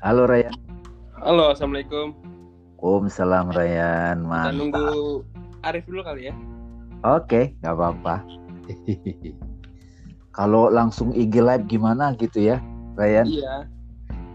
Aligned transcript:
Halo 0.00 0.24
Ryan. 0.24 0.54
Halo, 1.20 1.52
assalamualaikum. 1.52 2.16
Waalaikumsalam 2.80 3.52
Ryan. 3.52 4.16
Kita 4.16 4.28
Mantap. 4.32 4.56
nunggu 4.56 4.84
Arif 5.60 5.84
dulu 5.84 6.00
kali 6.00 6.32
ya. 6.32 6.34
Oke, 7.04 7.52
nggak 7.60 7.74
apa-apa. 7.76 8.24
Kalau 10.36 10.72
langsung 10.72 11.12
IG 11.12 11.44
live 11.44 11.68
gimana 11.68 12.16
gitu 12.16 12.40
ya, 12.40 12.56
Ryan? 12.96 13.26
Iya. 13.28 13.54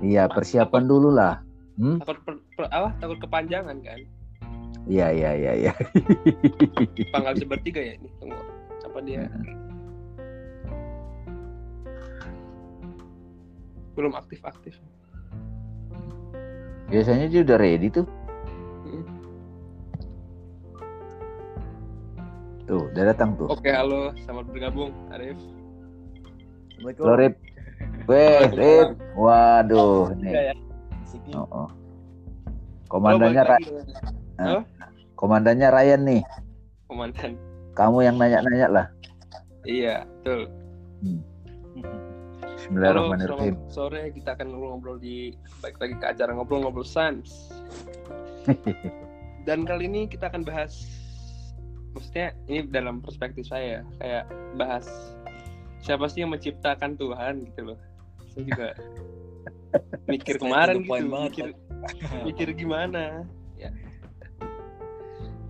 Iya, 0.05 0.23
persiapan 0.29 0.85
dulu 0.85 1.09
lah. 1.09 1.41
Hmm? 1.81 1.97
Takut 1.97 2.21
per, 2.21 2.33
per- 2.53 2.69
apa? 2.69 2.93
Takut 3.01 3.17
kepanjangan 3.17 3.77
kan? 3.81 3.99
Iya, 4.85 5.07
iya, 5.09 5.31
iya, 5.33 5.51
iya. 5.65 5.73
Apa 7.09 7.17
nggak 7.25 7.35
bisa 7.41 7.47
bertiga 7.49 7.81
ya 7.81 7.97
ini? 7.97 8.09
Tunggu. 8.21 8.37
Apa 8.85 9.01
dia? 9.01 9.25
Belum 13.97 14.13
aktif-aktif. 14.13 14.77
Biasanya 16.85 17.25
dia 17.29 17.41
udah 17.41 17.57
ready 17.57 17.87
tuh. 17.89 18.05
Hmm. 18.85 19.05
Tuh, 22.65 22.81
udah 22.93 23.03
datang 23.13 23.33
tuh. 23.37 23.49
Oke, 23.49 23.69
halo. 23.73 24.13
Selamat 24.25 24.45
bergabung, 24.53 24.91
Arif. 25.09 25.37
Halo, 26.81 27.13
Rip. 27.17 27.35
Weh, 28.05 28.45
Rip. 28.53 28.89
Waduh, 29.17 30.13
Iya 30.13 30.21
nih. 30.21 30.33
ya. 30.53 30.55
Oh, 31.33 31.47
oh. 31.49 31.69
Komandannya, 32.85 33.41
Ra-. 33.41 33.65
Halo? 34.37 34.59
komandannya 35.17 35.67
Ryan 35.73 36.01
nih. 36.05 36.21
Komandan. 36.85 37.33
Kamu 37.73 38.05
yang 38.05 38.15
nanya-nanya 38.21 38.67
lah. 38.69 38.85
Iya, 39.65 40.05
betul. 40.21 40.45
Halo, 41.81 41.97
Bismillahirrahmanirrahim. 42.65 43.61
selamat 43.61 43.77
sore. 43.77 44.01
Kita 44.09 44.33
akan 44.33 44.47
ngobrol-ngobrol 44.49 44.97
di 44.97 45.37
baik 45.61 45.77
lagi 45.77 46.01
ke 46.01 46.05
acara 46.17 46.33
ngobrol-ngobrol 46.33 46.81
sans. 46.81 47.53
Dan 49.45 49.69
kali 49.69 49.85
ini 49.85 50.09
kita 50.09 50.33
akan 50.33 50.41
bahas, 50.41 50.89
maksudnya 51.93 52.33
ini 52.49 52.65
dalam 52.65 53.05
perspektif 53.05 53.45
saya 53.45 53.85
kayak 54.01 54.25
bahas 54.57 54.89
siapa 55.85 56.09
sih 56.09 56.25
yang 56.25 56.33
menciptakan 56.33 56.97
Tuhan 56.97 57.45
gitu 57.53 57.61
loh. 57.69 57.79
Saya 58.33 58.43
juga 58.49 58.69
mikir 60.17 60.41
kemarin 60.41 60.81
gitu, 60.81 60.89
banget, 60.89 61.29
mikir, 61.29 61.47
mikir 62.25 62.47
gimana. 62.57 63.29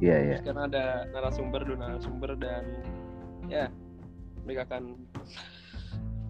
Iya, 0.04 0.18
iya. 0.20 0.38
Karena 0.44 0.68
ada 0.68 1.08
narasumber 1.16 1.64
dua 1.64 1.80
narasumber 1.80 2.36
dan 2.36 2.84
ya 3.48 3.72
mereka 4.44 4.68
akan 4.68 5.00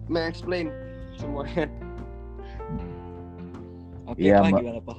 me-explain 0.06 0.70
semuanya. 1.18 1.66
Oke, 4.06 4.22
Iya, 4.22 4.38
Pak, 4.38 4.48
Mbak. 4.54 4.60
gimana 4.62 4.80
Pak? 4.86 4.98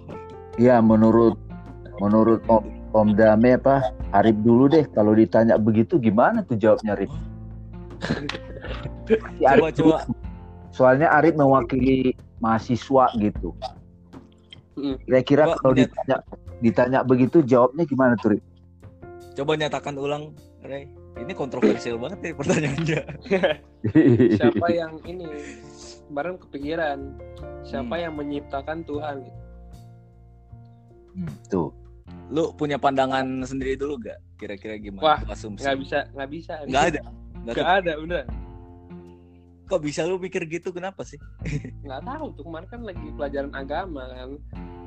Iya, 0.58 0.76
menurut 0.84 1.36
menurut 2.04 2.42
Om, 2.52 2.64
Om 2.92 3.10
Dame 3.16 3.56
apa? 3.56 3.82
Arif 4.12 4.38
dulu 4.44 4.68
deh. 4.68 4.84
Kalau 4.92 5.16
ditanya 5.16 5.56
begitu 5.56 5.96
gimana 5.98 6.44
tuh 6.44 6.60
jawabnya 6.60 6.98
Arif? 6.98 7.12
Si 9.08 9.44
Arif 9.48 9.62
Coba 9.64 9.70
dulu. 9.72 9.96
coba 9.96 9.98
Soalnya 10.76 11.08
Arif 11.10 11.34
mewakili 11.34 12.14
mahasiswa 12.44 13.10
gitu. 13.18 13.56
Mm. 14.78 14.98
Kira-kira 15.08 15.44
Coba 15.50 15.56
kalau 15.64 15.74
ditanya 15.74 16.18
ditanya 16.62 17.00
begitu 17.02 17.42
jawabnya 17.42 17.86
gimana 17.88 18.14
tuh? 18.20 18.38
Rif? 18.38 18.44
coba 19.38 19.54
nyatakan 19.54 19.94
ulang, 20.02 20.34
Ray. 20.66 20.90
Ini 21.18 21.34
kontroversial 21.34 21.98
banget 22.02 22.20
ya 22.22 22.34
pertanyaannya. 22.34 23.02
siapa 24.38 24.68
yang 24.70 24.98
ini 25.06 25.26
kemarin 26.08 26.36
kepikiran 26.38 27.00
siapa 27.62 27.94
Hmm. 27.94 28.04
yang 28.04 28.14
menciptakan 28.16 28.78
Tuhan 28.84 29.16
gitu. 29.22 29.42
Hmm, 31.14 31.34
tuh. 31.48 31.70
Lu 32.28 32.52
punya 32.54 32.76
pandangan 32.76 33.24
sendiri 33.42 33.74
dulu 33.74 33.98
gak? 34.00 34.20
Kira-kira 34.38 34.78
gimana? 34.78 35.04
Wah, 35.04 35.20
asumsi. 35.28 35.64
nggak 35.64 35.78
bisa 35.80 36.00
nggak 36.14 36.30
bisa 36.30 36.54
Nggak 36.66 36.84
ada. 36.88 37.02
Nggak 37.42 37.56
nggak 37.56 37.68
ada. 37.68 37.80
ada 37.82 37.94
bener 37.98 38.26
Kok 39.68 39.84
bisa 39.84 40.08
lu 40.08 40.16
pikir 40.16 40.48
gitu? 40.48 40.72
Kenapa 40.72 41.04
sih? 41.04 41.20
nggak 41.84 42.04
tahu 42.04 42.26
tuh 42.34 42.44
kemarin 42.46 42.68
kan 42.68 42.82
lagi 42.84 43.08
pelajaran 43.14 43.52
agama 43.52 44.04
kan 44.10 44.32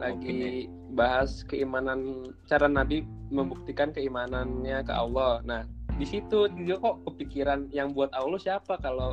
lagi 0.00 0.64
bahas 0.90 1.44
keimanan 1.44 2.00
cara 2.48 2.64
Nabi 2.64 3.04
membuktikan 3.28 3.92
keimanannya 3.92 4.80
ke 4.80 4.88
Allah 4.88 5.44
nah 5.44 5.62
di 5.94 6.08
situ 6.08 6.48
dia 6.56 6.80
kok 6.80 7.04
kepikiran 7.04 7.68
yang 7.68 7.92
buat 7.92 8.08
Allah 8.10 8.40
siapa 8.40 8.80
kalau 8.80 9.12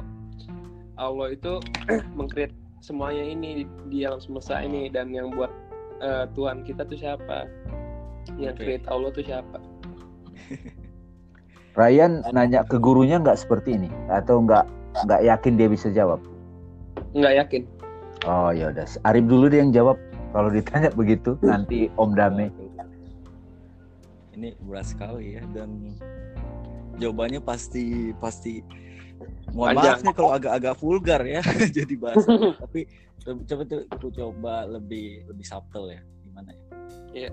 Allah 0.98 1.34
itu 1.34 1.62
mengcreate 2.18 2.54
semuanya 2.82 3.24
ini 3.26 3.64
di, 3.64 3.66
di 3.90 4.00
alam 4.06 4.22
semesta 4.22 4.62
ini 4.62 4.90
dan 4.92 5.10
yang 5.14 5.34
buat 5.34 5.50
eh, 6.02 6.26
Tuhan 6.34 6.62
kita 6.66 6.86
tuh 6.86 6.98
siapa 6.98 7.50
yang 8.38 8.54
Oke. 8.54 8.66
create 8.66 8.86
Allah 8.90 9.10
tuh 9.14 9.26
siapa 9.26 9.58
Ryan 11.80 12.26
nanya 12.34 12.66
ke 12.66 12.82
gurunya 12.82 13.22
nggak 13.22 13.38
seperti 13.38 13.78
ini 13.78 13.90
atau 14.10 14.42
nggak 14.42 14.66
nggak 15.06 15.22
yakin 15.30 15.54
dia 15.62 15.70
bisa 15.70 15.94
jawab? 15.94 16.18
nggak 17.14 17.38
yakin 17.38 17.62
Oh 18.26 18.50
ya 18.50 18.74
udah, 18.74 18.88
Arif 19.06 19.30
dulu 19.30 19.46
deh 19.52 19.62
yang 19.62 19.70
jawab. 19.70 20.00
Kalau 20.34 20.50
ditanya 20.50 20.90
begitu 20.92 21.38
nanti 21.46 21.92
Om 22.00 22.12
Dame. 22.18 22.50
Ini 24.34 24.54
berat 24.66 24.90
sekali 24.90 25.38
ya 25.38 25.44
dan 25.54 25.94
jawabannya 26.98 27.42
pasti 27.42 28.14
pasti 28.18 28.62
mohon 29.52 29.74
Panjang. 29.74 29.94
maaf 29.94 30.02
nih 30.04 30.14
kalau 30.14 30.32
agak-agak 30.32 30.76
vulgar 30.78 31.22
ya 31.24 31.42
jadi 31.78 31.94
bahasa 31.96 32.30
tapi 32.64 32.82
coba 33.28 33.62
tuh 33.66 33.82
aku 33.90 34.08
coba 34.12 34.54
lebih 34.70 35.26
lebih 35.28 35.46
subtle 35.46 35.90
ya 35.90 36.02
gimana 36.22 36.50
ya 36.54 36.62
Iya. 37.08 37.30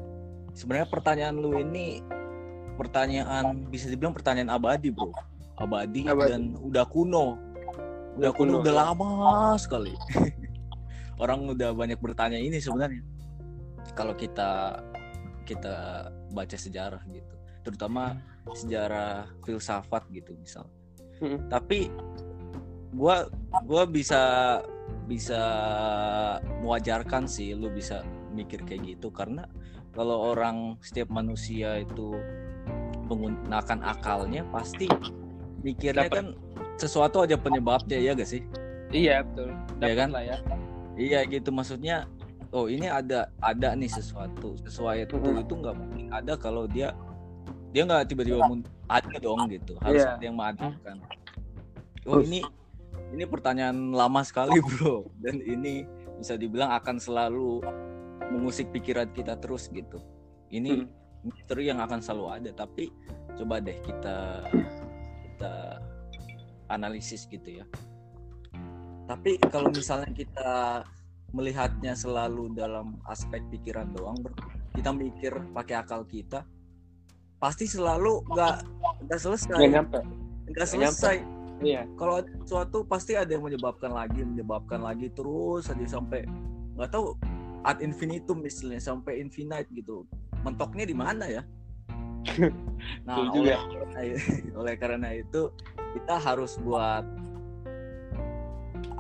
sebenarnya 0.53 0.89
pertanyaan 0.89 1.35
lu 1.37 1.55
ini 1.57 2.01
pertanyaan 2.75 3.69
bisa 3.69 3.87
dibilang 3.87 4.11
pertanyaan 4.11 4.51
abadi 4.51 4.89
bro 4.91 5.13
abadi, 5.55 6.03
Abadi. 6.05 6.31
dan 6.31 6.43
udah 6.59 6.83
kuno 6.85 7.39
udah 8.15 8.19
Udah 8.19 8.33
kuno, 8.35 8.51
kuno, 8.59 8.63
udah 8.63 8.75
ya. 8.75 8.81
lama 8.87 9.11
sekali 9.55 9.95
orang 11.23 11.47
udah 11.47 11.71
banyak 11.71 11.99
bertanya 11.99 12.39
ini 12.39 12.59
sebenarnya 12.59 13.03
kalau 13.95 14.15
kita 14.15 14.81
kita 15.45 16.09
baca 16.33 16.57
sejarah 16.57 17.03
gitu 17.07 17.35
terutama 17.63 18.19
sejarah 18.51 19.29
filsafat 19.43 20.09
gitu 20.11 20.35
misal 20.35 20.67
Hmm. 21.25 21.39
tapi 21.49 21.89
gua 22.93 23.25
gua 23.65 23.89
bisa 23.89 24.21
bisa 25.09 25.41
mewajarkan 26.61 27.25
sih 27.25 27.57
lu 27.57 27.73
bisa 27.73 28.05
mikir 28.33 28.61
kayak 28.65 28.97
gitu 28.97 29.09
karena 29.09 29.49
kalau 29.97 30.35
orang 30.35 30.77
setiap 30.85 31.09
manusia 31.09 31.81
itu 31.81 32.13
menggunakan 33.07 33.81
akalnya 33.85 34.43
pasti 34.49 34.89
mikirnya 35.61 36.09
Dapat. 36.09 36.17
kan 36.17 36.27
sesuatu 36.77 37.23
aja 37.23 37.39
penyebabnya 37.39 37.97
ya 37.97 38.13
gak 38.13 38.29
sih 38.29 38.43
iya 38.91 39.23
betul 39.23 39.49
Iya 39.49 39.81
Dapat 39.81 39.97
kan? 39.97 40.09
lah 40.13 40.23
ya 40.25 40.37
iya 40.97 41.19
gitu 41.25 41.49
maksudnya 41.51 42.05
oh 42.51 42.67
ini 42.67 42.87
ada 42.87 43.31
ada 43.41 43.75
nih 43.75 43.91
sesuatu 43.91 44.55
sesuai 44.63 45.07
itu 45.07 45.17
Mhm. 45.19 45.43
itu 45.47 45.53
nggak 45.59 45.75
mungkin 45.75 46.05
ada 46.11 46.33
kalau 46.37 46.67
dia 46.67 46.93
dia 47.75 47.83
nggak 47.83 48.07
tiba-tiba 48.07 48.39
mun- 48.47 48.63
ada 48.87 49.17
dong 49.19 49.51
gitu. 49.51 49.75
Harus 49.83 50.07
Iya. 50.07 50.15
ada 50.15 50.23
yang 50.25 50.37
mengadakan 50.39 50.97
oh 52.07 52.23
Terus? 52.23 52.25
ini 52.31 52.41
ini 53.11 53.25
pertanyaan 53.27 53.91
lama 53.91 54.23
sekali 54.23 54.55
bro. 54.63 55.11
Dan 55.19 55.43
ini 55.43 55.83
bisa 56.15 56.39
dibilang 56.39 56.71
akan 56.71 57.03
selalu 57.03 57.59
mengusik 58.31 58.71
pikiran 58.71 59.11
kita 59.11 59.35
terus 59.43 59.67
gitu. 59.69 59.99
Ini 60.49 60.87
misteri 61.27 61.67
yang 61.67 61.83
akan 61.83 61.99
selalu 61.99 62.25
ada. 62.31 62.51
Tapi 62.55 62.95
coba 63.35 63.59
deh 63.59 63.75
kita 63.83 64.47
kita 65.27 65.53
analisis 66.71 67.27
gitu 67.27 67.59
ya. 67.59 67.67
Tapi 69.05 69.37
kalau 69.51 69.69
misalnya 69.69 70.15
kita 70.15 70.51
melihatnya 71.35 71.99
selalu 71.99 72.55
dalam 72.55 72.95
aspek 73.11 73.43
pikiran 73.51 73.91
doang 73.91 74.15
bro 74.23 74.31
kita 74.71 74.95
mikir 74.95 75.35
pakai 75.51 75.83
akal 75.83 76.07
kita 76.07 76.47
pasti 77.39 77.65
selalu 77.69 78.25
nggak 78.33 78.57
nggak 79.09 79.21
selesai. 79.21 79.51
Nggak 79.55 79.73
nyampe. 79.73 79.99
Nggak 80.01 80.53
nggak 80.55 80.69
selesai. 80.69 81.17
Iya. 81.63 81.83
Kalau 81.97 82.21
ada 82.21 82.31
sesuatu 82.45 82.79
pasti 82.85 83.15
ada 83.15 83.31
yang 83.31 83.47
menyebabkan 83.47 83.95
lagi 83.95 84.27
menyebabkan 84.27 84.83
lagi 84.83 85.09
terus 85.15 85.71
aja 85.71 85.87
sampai 85.87 86.27
nggak 86.75 86.91
tahu 86.91 87.15
ad 87.65 87.81
infinitum 87.81 88.43
misalnya 88.43 88.83
sampai 88.83 89.23
infinite 89.23 89.71
gitu. 89.73 90.05
Mentoknya 90.45 90.85
di 90.85 90.97
mana 90.97 91.25
ya? 91.31 91.43
Nah 93.09 93.33
oleh, 93.33 93.57
oleh 94.61 94.75
karena 94.77 95.17
itu 95.17 95.49
kita 95.97 96.21
harus 96.21 96.61
buat 96.61 97.05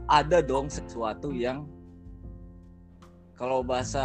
ada 0.08 0.40
dong 0.40 0.72
sesuatu 0.72 1.32
yang 1.32 1.68
kalau 3.34 3.66
bahasa 3.66 4.04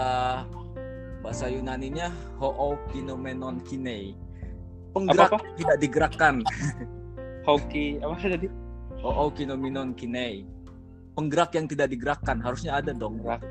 bahasa 1.20 1.52
Yunaninya 1.52 2.10
ho'o 2.40 2.80
kinomenon 2.92 3.60
kinei 3.68 4.16
penggerak 4.90 5.30
Apa-apa? 5.30 5.54
tidak 5.60 5.78
digerakkan. 5.84 6.36
Hoki 7.48 7.98
apa 8.02 8.14
tadi? 8.20 8.48
Ho'o 9.00 9.30
kinomenon 9.32 9.94
kinei. 9.96 10.44
Penggerak 11.14 11.56
yang 11.56 11.66
tidak 11.70 11.94
digerakkan 11.94 12.38
harusnya 12.42 12.78
ada 12.80 12.92
dong. 12.96 13.20
Gerak. 13.22 13.44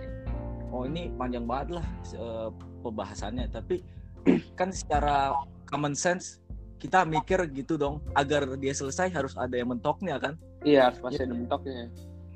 oh 0.68 0.84
ini 0.84 1.08
panjang 1.16 1.48
banget 1.48 1.80
lah 1.80 1.86
eh, 2.12 2.48
pembahasannya. 2.84 3.46
Tapi 3.48 3.80
kan 4.58 4.68
secara 4.74 5.32
common 5.70 5.96
sense 5.96 6.42
kita 6.78 7.02
mikir 7.06 7.38
gitu 7.54 7.78
dong. 7.78 8.02
Agar 8.14 8.44
dia 8.58 8.74
selesai 8.74 9.08
harus 9.10 9.34
ada 9.38 9.54
yang 9.56 9.72
mentoknya 9.72 10.18
kan? 10.20 10.34
Iya, 10.62 10.90
harus 10.92 10.98
masih 11.00 11.22
Iya. 11.22 11.26
ada 11.30 11.34
mentoknya. 11.36 11.86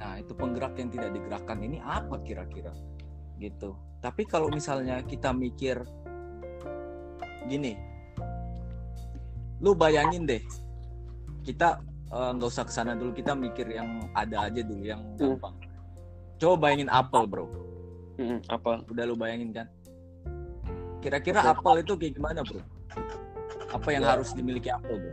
nah 0.03 0.19
itu 0.19 0.35
penggerak 0.35 0.75
yang 0.83 0.91
tidak 0.91 1.11
digerakkan. 1.15 1.59
Ini 1.63 1.79
apa 1.79 2.19
kira-kira 2.27 2.75
gitu. 3.43 3.75
Tapi 3.99 4.23
kalau 4.23 4.47
misalnya 4.47 5.03
kita 5.03 5.31
mikir 5.31 5.83
gini 7.43 7.75
lu 9.59 9.75
bayangin 9.75 10.23
deh 10.23 10.43
kita 11.43 11.79
eh, 12.09 12.31
nggak 12.35 12.49
usah 12.49 12.63
ke 12.63 12.71
sana 12.71 12.95
dulu 12.95 13.11
kita 13.11 13.35
mikir 13.35 13.67
yang 13.67 14.07
ada 14.15 14.47
aja 14.47 14.63
dulu 14.63 14.83
yang 14.87 15.03
Hmm. 15.19 15.35
gampang. 15.35 15.55
Coba 16.39 16.55
bayangin 16.67 16.91
apel 16.91 17.23
bro. 17.27 17.47
Mm-mm, 18.19 18.43
apa? 18.47 18.83
udah 18.87 19.05
lu 19.07 19.15
bayangin 19.15 19.51
kan? 19.53 19.67
Kira-kira 21.01 21.43
apel. 21.43 21.83
itu 21.83 21.95
kayak 21.95 22.15
gimana 22.15 22.43
bro? 22.43 22.63
Apa 23.73 23.89
yang 23.91 24.05
Ya. 24.05 24.11
harus 24.15 24.35
dimiliki 24.35 24.71
apel 24.71 24.99
bro? 24.99 25.13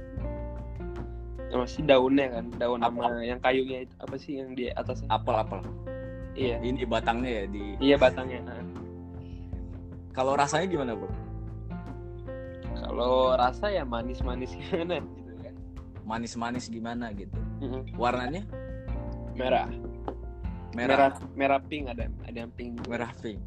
Masih 1.50 1.82
daunnya 1.82 2.30
kan, 2.30 2.46
daun 2.62 2.78
sama 2.78 3.10
yang 3.26 3.42
kayunya 3.42 3.82
itu 3.82 3.94
apa 3.98 4.16
sih 4.18 4.38
yang 4.38 4.54
di 4.54 4.70
atasnya? 4.70 5.10
apel 5.10 5.34
apel 5.34 5.62
Iya, 6.40 6.56
ini 6.64 6.88
batangnya 6.88 7.32
ya 7.44 7.46
di 7.52 7.64
iya 7.84 7.96
batangnya. 8.00 8.40
Nah, 8.48 8.64
kalau 10.16 10.40
rasanya 10.40 10.72
gimana 10.72 10.96
bro? 10.96 11.12
Kalau 12.80 13.36
rasa 13.36 13.68
ya 13.68 13.84
manis-manis 13.84 14.56
gimana 14.56 15.04
gitu 15.04 15.34
kan. 15.44 15.56
manis-manis 16.08 16.66
gimana 16.72 17.12
gitu? 17.12 17.36
Warnanya? 18.00 18.48
Merah. 19.36 19.68
merah. 20.72 21.12
Merah 21.12 21.12
merah 21.36 21.60
pink 21.60 21.92
ada 21.92 22.08
ada 22.24 22.38
yang 22.48 22.52
pink. 22.56 22.88
Merah 22.88 23.12
pink. 23.20 23.44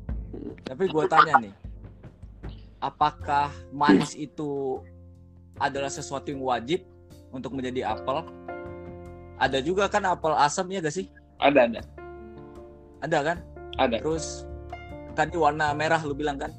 Tapi 0.69 0.85
gue 0.85 1.05
tanya 1.09 1.49
nih 1.49 1.55
apakah 2.83 3.49
manis 3.71 4.13
itu 4.19 4.83
adalah 5.57 5.89
sesuatu 5.89 6.29
yang 6.29 6.45
wajib 6.45 6.85
untuk 7.33 7.57
menjadi 7.57 7.95
apel? 7.97 8.27
Ada 9.41 9.65
juga 9.65 9.89
kan 9.89 10.05
apel 10.05 10.37
asam 10.37 10.69
ya 10.69 10.85
gak 10.85 10.93
sih? 10.93 11.07
Ada 11.41 11.71
ada 11.71 11.81
ada 13.03 13.19
kan 13.23 13.37
ada 13.77 13.99
Terus 13.99 14.47
tadi 15.13 15.35
warna 15.37 15.75
merah 15.75 16.01
lu 16.01 16.15
bilang 16.15 16.39
kan? 16.39 16.53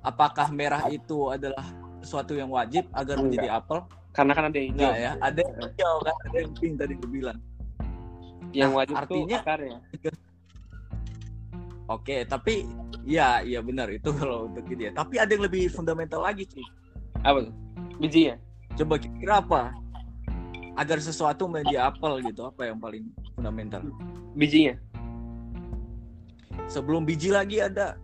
Apakah 0.00 0.48
merah 0.50 0.88
itu 0.88 1.28
adalah 1.28 1.64
sesuatu 2.00 2.32
yang 2.32 2.48
wajib 2.48 2.88
agar 2.92 3.16
Enggak. 3.16 3.24
menjadi 3.26 3.48
apel? 3.56 3.80
karena 4.10 4.34
kan 4.34 4.50
ada 4.50 4.58
yang 4.58 4.68
hijau 4.74 4.82
Enggak 4.82 4.98
ya. 4.98 5.12
Ada 5.22 5.40
yang 5.40 5.56
hijau 5.62 5.94
kan, 6.02 6.14
ada 6.26 6.36
yang 6.42 6.52
pink 6.58 6.74
tadi 6.76 6.92
lu 6.98 7.06
bilang. 7.08 7.38
yang 8.50 8.70
Nah, 8.74 8.78
wajib 8.82 8.94
artinya- 8.98 9.38
tuh 9.38 9.46
akarnya 9.46 9.78
Oke, 11.90 12.16
tapi 12.22 12.54
ya 13.02 13.42
iya 13.42 13.62
benar 13.62 13.86
itu 13.90 14.10
kalau 14.10 14.46
untuk 14.46 14.66
ya. 14.74 14.90
Tapi 14.90 15.18
ada 15.18 15.30
yang 15.30 15.46
lebih 15.46 15.70
fundamental 15.70 16.22
lagi 16.22 16.46
cuy. 16.46 16.66
apa 17.20 17.44
tuh 17.44 17.54
bijinya 18.00 18.34
Coba 18.74 18.94
kira 18.96 19.34
apa? 19.38 19.62
Agar 20.74 20.98
sesuatu 20.98 21.44
menjadi 21.46 21.90
apel 21.90 22.24
gitu, 22.24 22.46
apa 22.46 22.64
yang 22.66 22.78
paling 22.80 23.10
fundamental? 23.34 23.82
bijinya 24.32 24.78
Sebelum 26.66 27.06
biji 27.06 27.32
lagi 27.32 27.62
ada. 27.62 27.96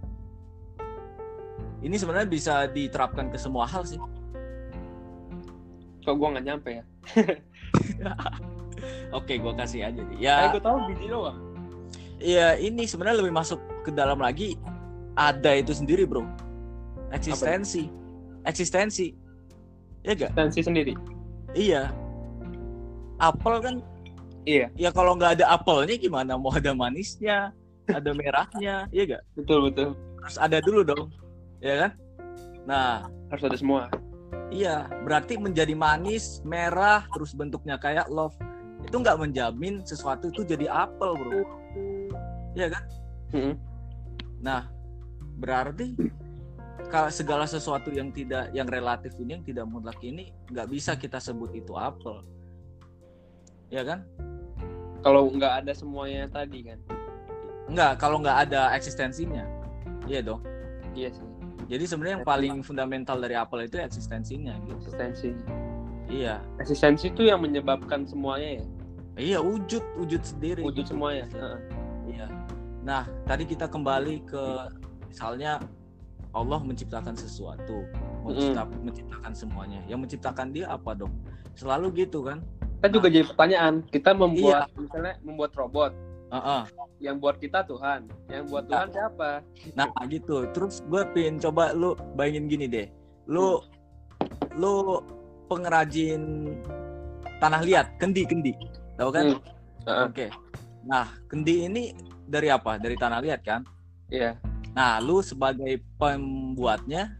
Ini 1.84 1.92
sebenarnya 1.98 2.30
bisa 2.30 2.64
diterapkan 2.70 3.28
ke 3.28 3.36
semua 3.36 3.68
hal 3.68 3.84
sih. 3.84 4.00
kok 6.06 6.14
gua 6.22 6.38
nggak 6.38 6.46
nyampe 6.46 6.70
ya 6.70 6.84
Oke, 9.18 9.42
gua 9.42 9.58
kasih 9.58 9.90
aja 9.90 10.06
nih. 10.06 10.22
eh 10.22 10.30
Ya, 10.30 10.54
gua 10.54 10.62
tahu 10.62 10.86
biji 10.86 11.10
doang 11.10 11.46
ya 12.20 12.56
ini 12.56 12.88
sebenarnya 12.88 13.24
lebih 13.24 13.34
masuk 13.34 13.60
ke 13.84 13.90
dalam 13.92 14.20
lagi. 14.20 14.56
Ada 15.16 15.56
itu 15.56 15.72
sendiri, 15.72 16.04
bro. 16.04 16.28
Eksistensi. 17.08 17.88
Eksistensi. 18.44 19.16
Iya 20.04 20.12
gak? 20.14 20.38
tensi 20.38 20.60
sendiri 20.62 20.94
Iya. 21.56 21.90
Apel 23.16 23.64
kan, 23.64 23.74
iya 24.44 24.68
ya 24.76 24.92
kalau 24.92 25.16
nggak 25.16 25.40
ada 25.40 25.56
apelnya 25.56 25.96
gimana? 25.96 26.36
Mau 26.36 26.52
ada 26.52 26.76
manisnya, 26.76 27.56
ada 27.90 28.10
merahnya, 28.14 28.90
iya 28.90 29.02
gak? 29.06 29.22
betul 29.38 29.70
betul 29.70 29.88
Harus 30.22 30.38
ada 30.42 30.58
dulu 30.58 30.80
dong, 30.82 31.06
ya 31.62 31.86
kan? 31.86 31.90
Nah, 32.66 33.06
harus 33.30 33.44
ada 33.46 33.56
semua 33.58 33.86
iya. 34.50 34.90
Berarti 35.06 35.38
menjadi 35.38 35.74
manis, 35.74 36.42
merah, 36.42 37.06
terus 37.14 37.30
bentuknya 37.34 37.78
kayak 37.78 38.10
love. 38.10 38.34
Itu 38.82 39.02
nggak 39.02 39.18
menjamin 39.22 39.86
sesuatu 39.86 40.30
itu 40.30 40.42
jadi 40.42 40.66
apel, 40.66 41.14
bro. 41.14 41.42
Iya 42.58 42.74
kan? 42.74 42.82
Mm-mm. 43.34 43.54
Nah, 44.42 44.66
berarti 45.38 45.94
kalau 46.90 47.10
segala 47.10 47.46
sesuatu 47.46 47.90
yang 47.90 48.10
tidak 48.14 48.50
yang 48.54 48.66
relatif 48.66 49.14
ini 49.18 49.38
yang 49.38 49.44
tidak 49.46 49.66
mutlak 49.66 49.98
ini 50.02 50.30
nggak 50.50 50.70
bisa 50.70 50.94
kita 50.98 51.18
sebut 51.22 51.54
itu 51.54 51.74
apel. 51.74 52.22
Ya 53.70 53.82
kan? 53.82 54.06
kalau 55.06 55.30
nggak 55.30 55.62
ada 55.62 55.70
semuanya 55.70 56.26
tadi 56.26 56.66
kan 56.66 56.82
Enggak, 57.66 57.98
kalau 57.98 58.18
nggak 58.18 58.46
ada 58.46 58.70
eksistensinya. 58.72 59.42
Iya 60.06 60.22
dong. 60.22 60.40
iya 60.94 61.10
sih 61.10 61.26
Jadi 61.66 61.84
sebenarnya 61.84 62.14
yang 62.16 62.24
paling 62.24 62.54
fundamental 62.62 63.18
dari 63.18 63.34
apel 63.34 63.66
itu 63.66 63.76
eksistensinya 63.76 64.54
gitu. 64.62 64.78
eksistensi 64.80 65.30
Iya. 66.06 66.38
eksistensi 66.56 67.10
itu 67.10 67.26
yang 67.26 67.42
menyebabkan 67.42 68.06
semuanya 68.06 68.62
ya 68.62 68.64
Iya, 69.16 69.38
wujud 69.40 69.82
wujud 69.96 70.22
sendiri. 70.22 70.60
wujud 70.62 70.84
gitu. 70.84 70.94
semuanya. 70.94 71.26
Iya. 72.06 72.26
Nah, 72.80 73.02
tadi 73.24 73.44
kita 73.44 73.66
kembali 73.66 74.22
ke 74.22 74.44
misalnya 75.06 75.58
Allah 76.30 76.60
menciptakan 76.60 77.12
sesuatu, 77.12 77.82
mencipta- 78.22 78.68
menciptakan 78.78 79.32
semuanya. 79.32 79.80
Yang 79.84 79.98
menciptakan 80.06 80.52
dia 80.52 80.68
apa 80.68 80.94
dong? 80.94 81.10
Selalu 81.52 82.06
gitu 82.06 82.22
kan? 82.22 82.40
kan 82.76 82.92
juga 82.92 83.08
jadi 83.08 83.24
pertanyaan 83.24 83.80
kita 83.86 84.12
Iya. 84.12 84.20
membuat 84.20 84.68
misalnya 84.76 85.14
membuat 85.20 85.52
robot 85.56 85.92
Heeh. 86.26 86.62
yang 86.98 87.20
buat 87.22 87.38
kita 87.38 87.62
Tuhan 87.68 88.08
yang 88.26 88.50
buat 88.50 88.66
Nah. 88.66 88.82
Tuhan 88.82 88.88
siapa 88.90 89.30
Nah, 89.78 89.88
gitu. 90.10 90.48
Terus 90.50 90.82
gue 90.88 91.02
pengen 91.12 91.36
coba 91.38 91.70
lu 91.76 91.94
bayangin 92.16 92.48
gini 92.50 92.66
deh. 92.66 92.88
Lu 93.30 93.62
lu 94.56 95.04
pengrajin 95.46 96.50
tanah 97.38 97.62
liat, 97.62 97.86
kendi-kendi. 98.00 98.56
Tahu 98.96 99.10
kan? 99.12 99.24
Hmm. 99.36 99.40
Heeh. 99.86 100.04
Oke. 100.10 100.26
Nah, 100.88 101.06
kendi 101.30 101.68
ini 101.68 101.94
dari 102.26 102.50
apa? 102.50 102.78
Dari 102.80 102.96
tanah 102.98 103.22
liat 103.22 103.40
kan? 103.46 103.62
iya 104.10 104.38
Nah, 104.76 105.00
lu 105.02 105.24
sebagai 105.24 105.80
pembuatnya 105.96 107.16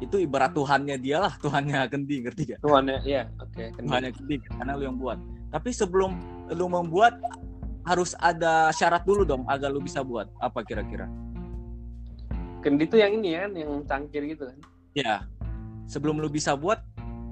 itu 0.00 0.18
ibarat 0.18 0.56
Tuhannya 0.56 0.96
dia 0.98 1.20
lah, 1.20 1.36
Tuhannya 1.36 1.86
kendi, 1.92 2.24
ngerti 2.24 2.42
gak? 2.56 2.60
Tuhannya 2.64 2.98
iya 3.04 3.28
oke 3.38 3.76
kendi. 3.76 3.86
Tuhannya 3.86 4.10
kendi, 4.16 4.36
karena 4.40 4.72
lu 4.74 4.82
yang 4.88 4.98
buat. 4.98 5.18
Tapi 5.52 5.70
sebelum 5.70 6.18
lu 6.50 6.66
membuat 6.66 7.14
harus 7.84 8.16
ada 8.18 8.72
syarat 8.72 9.04
dulu 9.04 9.24
dong 9.24 9.44
agar 9.48 9.68
lu 9.68 9.80
bisa 9.80 10.00
buat. 10.00 10.28
Apa 10.40 10.64
kira-kira? 10.64 11.06
kendi 12.64 12.88
tuh 12.88 12.96
yang 12.96 13.20
ini 13.20 13.36
kan 13.36 13.52
yang 13.52 13.70
cangkir 13.84 14.24
gitu 14.24 14.48
kan. 14.48 14.58
Ya. 14.96 15.14
Sebelum 15.84 16.16
lu 16.16 16.32
bisa 16.32 16.56
buat 16.56 16.80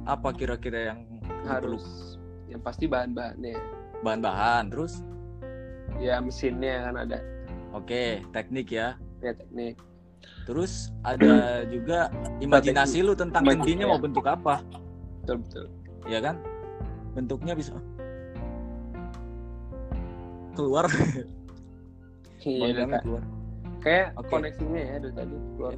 apa 0.04 0.28
kira-kira 0.36 0.92
yang 0.92 1.08
lu 1.08 1.48
harus 1.48 2.20
yang 2.52 2.60
pasti 2.60 2.84
bahan-bahannya. 2.84 3.56
Bahan-bahan 4.04 4.68
terus? 4.68 5.00
Ya 5.96 6.20
mesinnya 6.20 6.92
kan 6.92 6.94
ada. 7.08 7.18
Oke 7.72 8.20
teknik 8.36 8.68
ya. 8.68 9.00
Ya 9.24 9.32
teknik. 9.32 9.80
Terus 10.44 10.92
ada 11.00 11.64
juga 11.64 12.12
imajinasi 12.44 13.00
lu 13.00 13.16
tentang 13.16 13.48
kendinya 13.48 13.88
ya. 13.88 13.90
mau 13.96 13.98
bentuk 13.98 14.28
apa? 14.28 14.60
Betul 15.24 15.40
betul. 15.48 15.64
Ya 16.04 16.20
kan? 16.20 16.36
Bentuknya 17.16 17.56
bisa 17.56 17.72
keluar. 20.54 20.86
Iya 22.42 22.74
udah, 22.74 22.82
Dami 22.82 22.90
Kak. 22.90 23.02
keluar. 23.06 23.22
Kayak 23.78 24.06
Oke. 24.18 24.26
koneksinya 24.34 24.82
ya 24.82 24.96
dari 24.98 25.14
tadi. 25.14 25.36
Keluar 25.54 25.72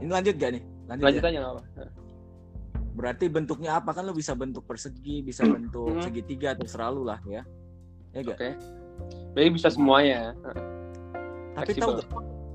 ini 0.00 0.10
lanjut 0.10 0.34
gak 0.38 0.50
nih? 0.54 0.62
Lanjut, 0.86 1.04
lanjut 1.04 1.22
ya? 1.22 1.28
aja 1.34 1.40
apa 1.50 1.62
berarti 2.90 3.24
bentuknya 3.26 3.70
apa? 3.74 3.90
Kan 3.90 4.06
lu 4.06 4.14
bisa 4.14 4.34
bentuk 4.34 4.66
persegi 4.66 5.22
bisa 5.22 5.42
bentuk 5.42 5.98
Hmm. 5.98 6.02
segitiga 6.06 6.54
terserah 6.54 6.94
lu 6.94 7.02
lah 7.02 7.18
ya. 7.26 7.42
Ya 8.14 8.22
gak? 8.22 8.38
Oke. 8.38 8.50
Jadi 9.34 9.48
bisa 9.50 9.66
semuanya. 9.66 10.30
Tapi 11.58 11.74
fleksibel. 11.74 11.82
tahu 11.82 11.92
gak 11.98 12.08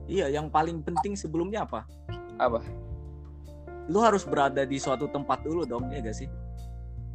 iya 0.07 0.31
yang 0.31 0.47
paling 0.47 0.79
penting 0.79 1.19
sebelumnya 1.19 1.67
apa? 1.67 1.83
Apa? 2.39 2.63
Lu 3.91 3.99
harus 3.99 4.23
berada 4.23 4.63
di 4.63 4.79
suatu 4.79 5.11
tempat 5.11 5.43
dulu 5.43 5.67
dong 5.67 5.91
ya 5.91 5.99
gak 5.99 6.15
sih 6.15 6.29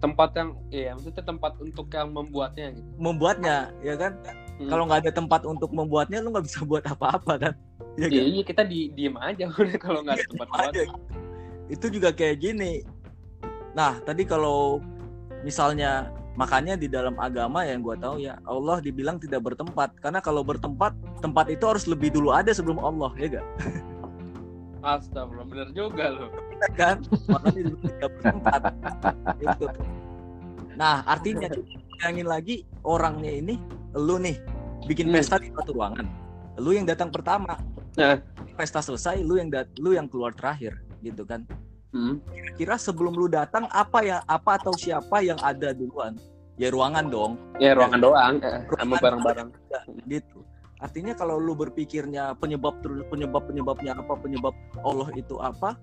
tempat 0.00 0.33
yang 0.35 0.50
iya 0.73 0.97
maksudnya 0.97 1.23
tempat 1.23 1.52
untuk 1.61 1.87
yang 1.92 2.09
membuatnya 2.11 2.73
gitu. 2.73 2.88
Membuatnya 2.97 3.57
ya 3.80 3.95
kan? 3.95 4.16
Hmm. 4.61 4.69
kalau 4.69 4.85
nggak 4.85 5.09
ada 5.09 5.12
tempat 5.16 5.40
untuk 5.49 5.73
membuatnya 5.73 6.21
lu 6.21 6.33
nggak 6.33 6.45
bisa 6.45 6.61
buat 6.64 6.85
apa-apa 6.85 7.33
kan? 7.38 7.52
Ya 7.97 8.09
Iya, 8.09 8.21
kan? 8.21 8.28
iya 8.28 8.42
kita 8.45 8.62
di 8.64 8.80
diem 8.92 9.16
aja 9.16 9.45
udah 9.61 9.76
kalau 9.76 10.00
nggak 10.00 10.16
ada 10.16 10.26
tempat 10.26 10.47
Diem 10.47 10.57
buat. 10.57 10.73
aja. 10.73 10.83
Itu 11.69 11.87
juga 11.88 12.09
kayak 12.11 12.37
gini. 12.40 12.73
Nah 13.73 14.00
tadi 14.02 14.25
kalau 14.25 14.80
misalnya 15.40 16.09
makanya 16.37 16.76
di 16.76 16.88
dalam 16.88 17.16
agama 17.16 17.64
yang 17.64 17.80
gue 17.80 17.97
tahu 17.97 18.21
ya 18.21 18.37
Allah 18.45 18.80
dibilang 18.80 19.16
tidak 19.16 19.45
bertempat. 19.45 19.97
Karena 20.00 20.21
kalau 20.21 20.45
bertempat 20.45 20.92
tempat 21.21 21.49
itu 21.49 21.64
harus 21.64 21.85
lebih 21.85 22.12
dulu 22.12 22.33
ada 22.33 22.52
sebelum 22.52 22.80
Allah 22.80 23.12
ya 23.16 23.40
gak 23.40 23.47
Astagfirullah, 24.80 25.46
bener 25.46 25.68
juga 25.70 26.04
loh. 26.08 26.30
kan 26.72 26.96
makanya 27.26 27.62
dibilang 27.62 27.80
tidak 27.90 28.10
bertempat 28.14 28.60
Itu. 29.38 29.64
nah 30.75 31.00
artinya 31.04 31.49
bayangin 31.94 32.26
lagi 32.26 32.56
orangnya 32.82 33.32
ini 33.34 33.54
lu 33.94 34.16
nih 34.16 34.37
bikin 34.84 35.08
Hmm. 35.08 35.14
pesta 35.14 35.37
di 35.37 35.49
satu 35.50 35.72
ruangan 35.72 36.04
lu 36.56 36.70
yang 36.70 36.84
datang 36.84 37.08
pertama 37.08 37.56
Nah. 37.92 38.20
pesta 38.54 38.78
selesai 38.78 39.20
lu 39.20 39.37
yang 39.37 39.49
dat 39.49 39.68
lu 39.76 39.92
yang 39.92 40.04
keluar 40.04 40.30
terakhir 40.30 40.76
gitu 41.00 41.22
kan 41.22 41.44
Hmm. 41.90 42.20
kira 42.54 42.76
sebelum 42.76 43.12
lu 43.12 43.26
datang 43.26 43.66
apa 43.68 43.99
ya 44.00 44.16
apa 44.25 44.56
atau 44.56 44.70
siapa 44.72 45.20
yang 45.20 45.40
ada 45.40 45.72
duluan 45.72 46.14
ya 46.54 46.68
ruangan 46.68 47.08
dong 47.08 47.32
Ya 47.56 47.72
ruangan 47.72 47.99
doang, 47.99 48.34
eh, 48.38 48.62
sama 48.70 48.76
Ruangan. 48.94 49.00
barang-barang. 49.00 49.49
gitu 50.06 50.38
artinya 50.80 51.12
kalau 51.12 51.37
lu 51.37 51.52
berpikirnya 51.52 52.32
penyebab 52.40 52.80
terus 52.80 53.04
penyebab 53.12 53.44
penyebabnya 53.44 53.92
apa 54.00 54.16
penyebab 54.16 54.56
Allah 54.80 55.08
itu 55.12 55.37
apa 55.37 55.76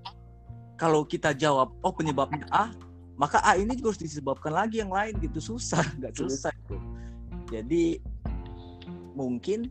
kalau 0.77 1.05
kita 1.05 1.37
jawab 1.37 1.69
oh 1.85 1.93
penyebabnya 1.93 2.49
A 2.49 2.73
maka 3.17 3.41
A 3.45 3.57
ini 3.57 3.77
juga 3.77 3.93
harus 3.93 4.01
disebabkan 4.01 4.53
lagi 4.53 4.81
yang 4.81 4.89
lain 4.89 5.17
gitu 5.21 5.37
susah 5.53 5.85
nggak 6.01 6.17
selesai 6.17 6.53
bro. 6.65 6.81
jadi 7.49 8.01
mungkin 9.13 9.69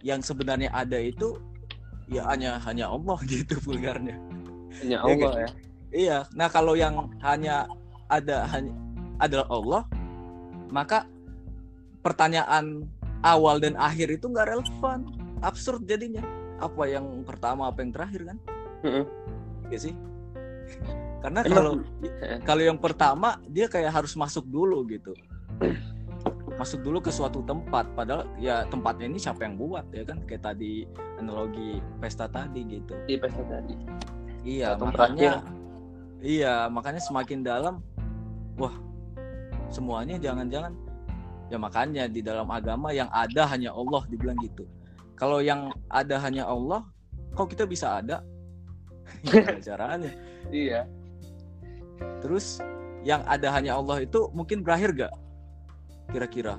yang 0.00 0.24
sebenarnya 0.24 0.72
ada 0.72 0.96
itu 0.96 1.36
ya 2.08 2.24
hanya 2.32 2.56
hanya 2.64 2.88
Allah 2.88 3.18
gitu 3.30 3.60
vulgarnya 3.60 4.16
Hanya 4.80 4.96
Iya, 4.96 4.98
Allah 5.00 5.32
kan? 5.32 5.40
ya. 5.40 5.48
Iya. 5.96 6.18
Nah, 6.36 6.48
kalau 6.52 6.76
yang 6.76 7.08
hanya 7.24 7.64
ada 8.12 8.44
hanya 8.52 8.76
adalah 9.16 9.48
Allah, 9.48 9.82
maka 10.68 11.08
pertanyaan 12.04 12.84
awal 13.26 13.58
dan 13.58 13.74
akhir 13.74 14.14
itu 14.14 14.30
nggak 14.30 14.46
relevan, 14.54 15.10
absurd 15.42 15.82
jadinya. 15.82 16.22
Apa 16.62 16.86
yang 16.86 17.26
pertama, 17.26 17.66
apa 17.66 17.82
yang 17.82 17.90
terakhir 17.90 18.22
kan? 18.30 18.38
Heeh. 18.86 19.04
Iya 19.74 19.78
sih. 19.90 19.94
Karena 21.20 21.42
kalau 21.42 21.82
Heeh. 21.82 22.38
kalau 22.46 22.62
yang 22.62 22.78
pertama 22.78 23.42
dia 23.50 23.66
kayak 23.66 23.90
harus 23.90 24.14
masuk 24.14 24.46
dulu 24.46 24.86
gitu. 24.86 25.12
Masuk 26.56 26.80
dulu 26.80 27.04
ke 27.04 27.12
suatu 27.12 27.44
tempat, 27.44 27.84
padahal 27.92 28.24
ya 28.40 28.64
tempatnya 28.72 29.10
ini 29.10 29.18
siapa 29.20 29.44
yang 29.44 29.60
buat 29.60 29.84
ya 29.92 30.06
kan? 30.06 30.22
Kayak 30.24 30.54
tadi 30.54 30.88
analogi 31.20 31.82
pesta 32.00 32.30
tadi 32.30 32.64
gitu. 32.64 32.94
Di 33.04 33.18
pesta 33.20 33.42
tadi. 33.44 33.74
Iya, 34.46 34.78
Atau 34.78 34.88
makanya 34.88 35.42
iya, 36.22 36.70
makanya 36.70 37.02
semakin 37.02 37.42
dalam 37.44 37.82
wah, 38.56 38.72
semuanya 39.68 40.16
jangan-jangan 40.16 40.72
ya 41.46 41.56
makanya 41.58 42.10
di 42.10 42.20
dalam 42.22 42.50
agama 42.50 42.90
yang 42.90 43.06
ada 43.14 43.46
hanya 43.46 43.70
Allah 43.70 44.02
dibilang 44.10 44.36
gitu. 44.42 44.66
Kalau 45.16 45.40
yang 45.40 45.72
ada 45.88 46.20
hanya 46.20 46.44
Allah, 46.44 46.84
kok 47.32 47.48
kita 47.48 47.64
bisa 47.64 48.02
ada? 48.02 48.20
Gimana 49.24 49.60
caranya? 49.68 50.12
Iya. 50.52 50.84
Terus 52.20 52.60
yang 53.06 53.22
ada 53.24 53.48
hanya 53.54 53.78
Allah 53.78 54.02
itu 54.04 54.28
mungkin 54.34 54.60
berakhir 54.66 54.92
gak? 54.92 55.14
Kira-kira 56.12 56.58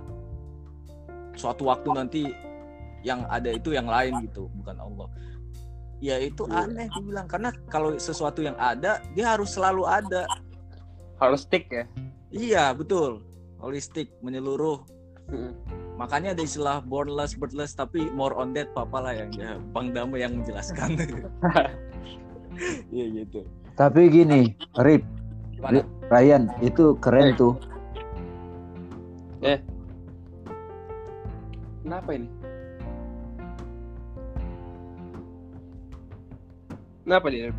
suatu 1.37 1.69
waktu 1.69 1.89
nanti 1.93 2.21
yang 3.05 3.27
ada 3.29 3.53
itu 3.53 3.75
yang 3.75 3.85
lain 3.85 4.25
gitu, 4.25 4.49
bukan 4.57 4.79
Allah. 4.81 5.07
Ya 6.01 6.17
itu 6.17 6.45
Iya. 6.49 6.65
aneh 6.65 6.87
dibilang 6.93 7.27
karena 7.29 7.49
kalau 7.69 7.93
sesuatu 7.97 8.41
yang 8.41 8.57
ada 8.57 9.01
dia 9.13 9.37
harus 9.37 9.53
selalu 9.53 9.85
ada. 9.85 10.25
Holistik 11.21 11.69
ya. 11.69 11.85
Iya 12.29 12.63
betul, 12.73 13.26
holistik 13.59 14.09
menyeluruh. 14.21 14.81
Heeh. 15.27 15.51
Makanya 15.97 16.31
ada 16.37 16.43
istilah 16.45 16.77
bornless, 16.85 17.33
birthless, 17.35 17.73
tapi 17.73 18.07
more 18.13 18.37
on 18.37 18.53
that 18.53 18.69
papa 18.71 19.01
lah 19.01 19.13
yang 19.17 19.33
ya, 19.33 19.57
Bang 19.73 19.91
Dame 19.91 20.17
yang 20.17 20.39
menjelaskan. 20.41 20.95
Iya 22.89 23.05
gitu. 23.21 23.45
Tapi 23.77 24.09
gini, 24.09 24.57
Rip? 24.81 25.05
Ryan, 26.09 26.49
itu 26.65 26.97
keren 26.97 27.29
Eh. 27.29 27.37
tuh. 27.37 27.53
Kenapa 31.85 32.09
ini? 32.17 32.25
Kenapa 37.05 37.27
dia? 37.29 37.53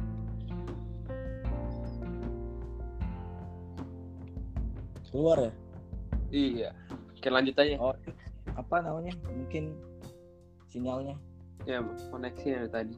Keluar 5.09 5.39
ya? 5.41 5.53
Iya. 6.31 6.71
Oke 7.17 7.29
lanjut 7.33 7.55
aja. 7.59 7.77
Oh, 7.81 7.97
apa 8.55 8.77
namanya? 8.85 9.15
Mungkin 9.33 9.75
sinyalnya. 10.69 11.17
Ya 11.67 11.83
koneksinya 12.13 12.65
dari 12.65 12.71
tadi. 12.71 12.95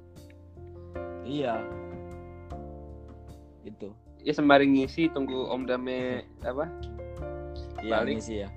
Iya. 1.24 1.54
Itu. 3.64 3.94
Ya 4.20 4.32
sembari 4.36 4.68
ngisi 4.68 5.08
tunggu 5.10 5.48
Om 5.48 5.64
Dame 5.64 6.28
apa? 6.44 6.68
Iya, 7.80 8.04
Balik. 8.04 8.20
ini 8.20 8.22
sih 8.22 8.36
ya. 8.44 8.48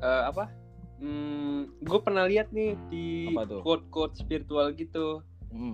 Eh, 0.00 0.22
apa? 0.28 0.52
Hmm, 1.00 1.72
gue 1.80 2.00
pernah 2.04 2.28
lihat 2.28 2.52
nih 2.52 2.76
di 2.92 3.32
tuh? 3.48 3.64
quote-quote 3.64 4.20
spiritual 4.20 4.76
gitu. 4.76 5.24
Hmm. 5.48 5.72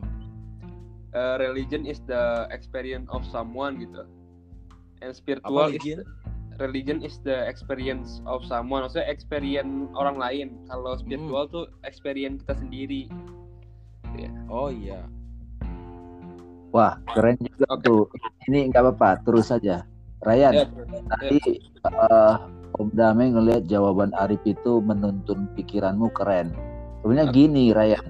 Eh, 1.11 1.35
religion 1.43 1.83
is 1.83 1.99
the 2.07 2.47
experience 2.55 3.11
of 3.11 3.27
someone 3.27 3.83
gitu. 3.83 4.07
And 5.03 5.11
Apa 5.11 5.19
spiritual 5.19 5.75
is? 5.75 5.83
Religion 6.59 7.01
is 7.05 7.21
the 7.23 7.45
experience 7.47 8.21
of 8.25 8.45
someone. 8.45 8.85
Maksudnya 8.85 9.09
experience 9.09 9.89
orang 9.95 10.17
lain. 10.17 10.49
Kalau 10.69 10.97
Hmm. 10.97 11.01
spiritual 11.05 11.45
tuh 11.49 11.65
experience 11.85 12.43
kita 12.45 12.55
sendiri. 12.61 13.03
Oh 14.49 14.73
iya. 14.73 15.05
Wah, 16.73 16.97
keren 17.13 17.37
juga 17.41 17.69
Oke. 17.73 17.85
tuh. 17.85 18.03
Ini 18.49 18.73
nggak 18.73 18.83
apa-apa, 18.85 19.11
terus 19.25 19.49
saja. 19.49 19.85
Ryan, 20.25 20.53
Ya, 20.53 20.65
tadi 21.13 21.41
eh, 21.61 22.35
Om 22.77 22.89
Dame 22.93 23.33
ngelihat 23.33 23.69
jawaban 23.69 24.13
Arif 24.17 24.41
itu 24.45 24.81
menuntun 24.81 25.49
pikiranmu 25.57 26.13
keren. 26.13 26.53
Sebenarnya 27.01 27.33
gini, 27.33 27.65
Ryan. 27.73 28.05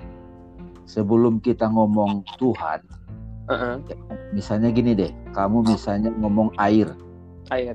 Sebelum 0.86 1.42
kita 1.42 1.66
ngomong 1.66 2.22
Tuhan, 2.38 2.80
Heeh. 3.50 3.74
misalnya 4.30 4.70
gini 4.70 4.94
deh, 4.94 5.10
kamu 5.34 5.66
misalnya 5.66 6.14
ngomong 6.14 6.54
air, 6.62 6.94
air, 7.50 7.74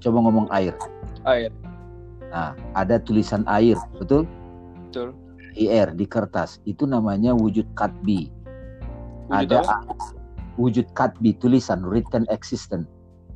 coba 0.00 0.18
ngomong 0.24 0.46
air. 0.52 0.74
air, 1.26 1.50
Nah, 2.30 2.52
ada 2.74 2.98
tulisan 2.98 3.46
air, 3.46 3.78
betul? 3.98 4.26
betul. 4.88 5.14
IR 5.56 5.96
di 5.96 6.04
kertas. 6.04 6.60
Itu 6.68 6.84
namanya 6.84 7.32
wujud 7.32 7.64
katbi. 7.72 8.28
Wujud 9.32 9.56
ada 9.56 9.64
apa? 9.64 9.94
wujud 10.56 10.88
katbi 10.96 11.36
tulisan 11.36 11.84
written 11.84 12.24
existent. 12.32 12.88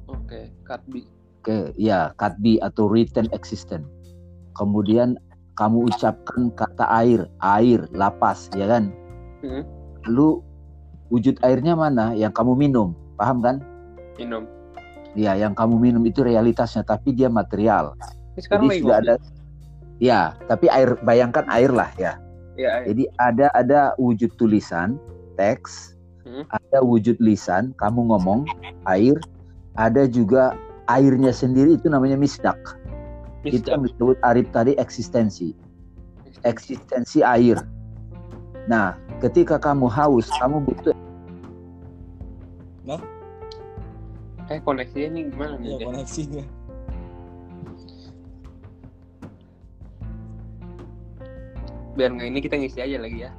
Oke, 0.09 0.51
Katbi. 0.67 1.07
Oke, 1.41 1.73
ya 1.77 2.13
katbi 2.17 2.61
atau 2.61 2.89
written 2.91 3.29
existent. 3.33 3.85
Kemudian 4.57 5.17
kamu 5.57 5.89
ucapkan 5.93 6.53
kata 6.57 6.85
air, 6.89 7.29
air, 7.41 7.85
lapas, 7.93 8.49
ya 8.57 8.67
kan? 8.67 8.93
Hmm. 9.45 9.65
Lalu 10.09 10.41
wujud 11.13 11.37
airnya 11.45 11.77
mana? 11.77 12.13
Yang 12.17 12.33
kamu 12.37 12.53
minum, 12.57 12.97
paham 13.21 13.41
kan? 13.45 13.57
Minum. 14.17 14.45
Ya, 15.19 15.35
yang 15.35 15.59
kamu 15.59 15.77
minum 15.79 16.03
itu 16.07 16.23
realitasnya, 16.23 16.87
tapi 16.87 17.11
dia 17.15 17.27
material. 17.27 17.99
Sekarang 18.39 18.71
Jadi 18.71 18.79
sudah 18.83 18.97
ada. 19.03 19.15
Ya, 20.01 20.33
tapi 20.47 20.71
air, 20.71 20.97
bayangkan 21.03 21.45
air 21.51 21.69
lah 21.75 21.91
ya. 21.99 22.17
Ya, 22.57 22.81
air. 22.81 22.95
Jadi 22.95 23.03
ada 23.19 23.47
ada 23.53 23.81
wujud 23.99 24.33
tulisan, 24.39 24.97
teks, 25.35 25.99
Hmm. 26.31 26.45
ada 26.53 26.79
wujud 26.85 27.17
lisan, 27.19 27.73
kamu 27.81 28.13
ngomong 28.13 28.47
air, 28.87 29.17
ada 29.75 30.05
juga 30.07 30.55
airnya 30.87 31.35
sendiri 31.35 31.75
itu 31.75 31.91
namanya 31.91 32.15
misdak. 32.15 32.57
Itu 33.43 33.67
yang 33.73 33.89
disebut 33.89 34.21
Arif 34.21 34.47
tadi 34.53 34.77
eksistensi, 34.77 35.57
eksistensi 36.45 37.25
air. 37.25 37.57
Nah, 38.69 38.95
ketika 39.25 39.57
kamu 39.57 39.89
haus, 39.89 40.29
kamu 40.39 40.61
butuh 40.69 40.93
Eh 44.51 44.59
koneksinya 44.61 45.07
ini 45.15 45.21
gimana 45.31 45.55
nih? 45.57 45.67
Iya 45.71 45.77
Dek? 45.79 45.87
koneksinya. 45.87 46.45
Biar 51.95 52.11
nggak 52.15 52.29
ini 52.31 52.39
kita 52.41 52.55
ngisi 52.57 52.79
aja 52.81 52.99
lagi 52.99 53.19
ya. 53.27 53.31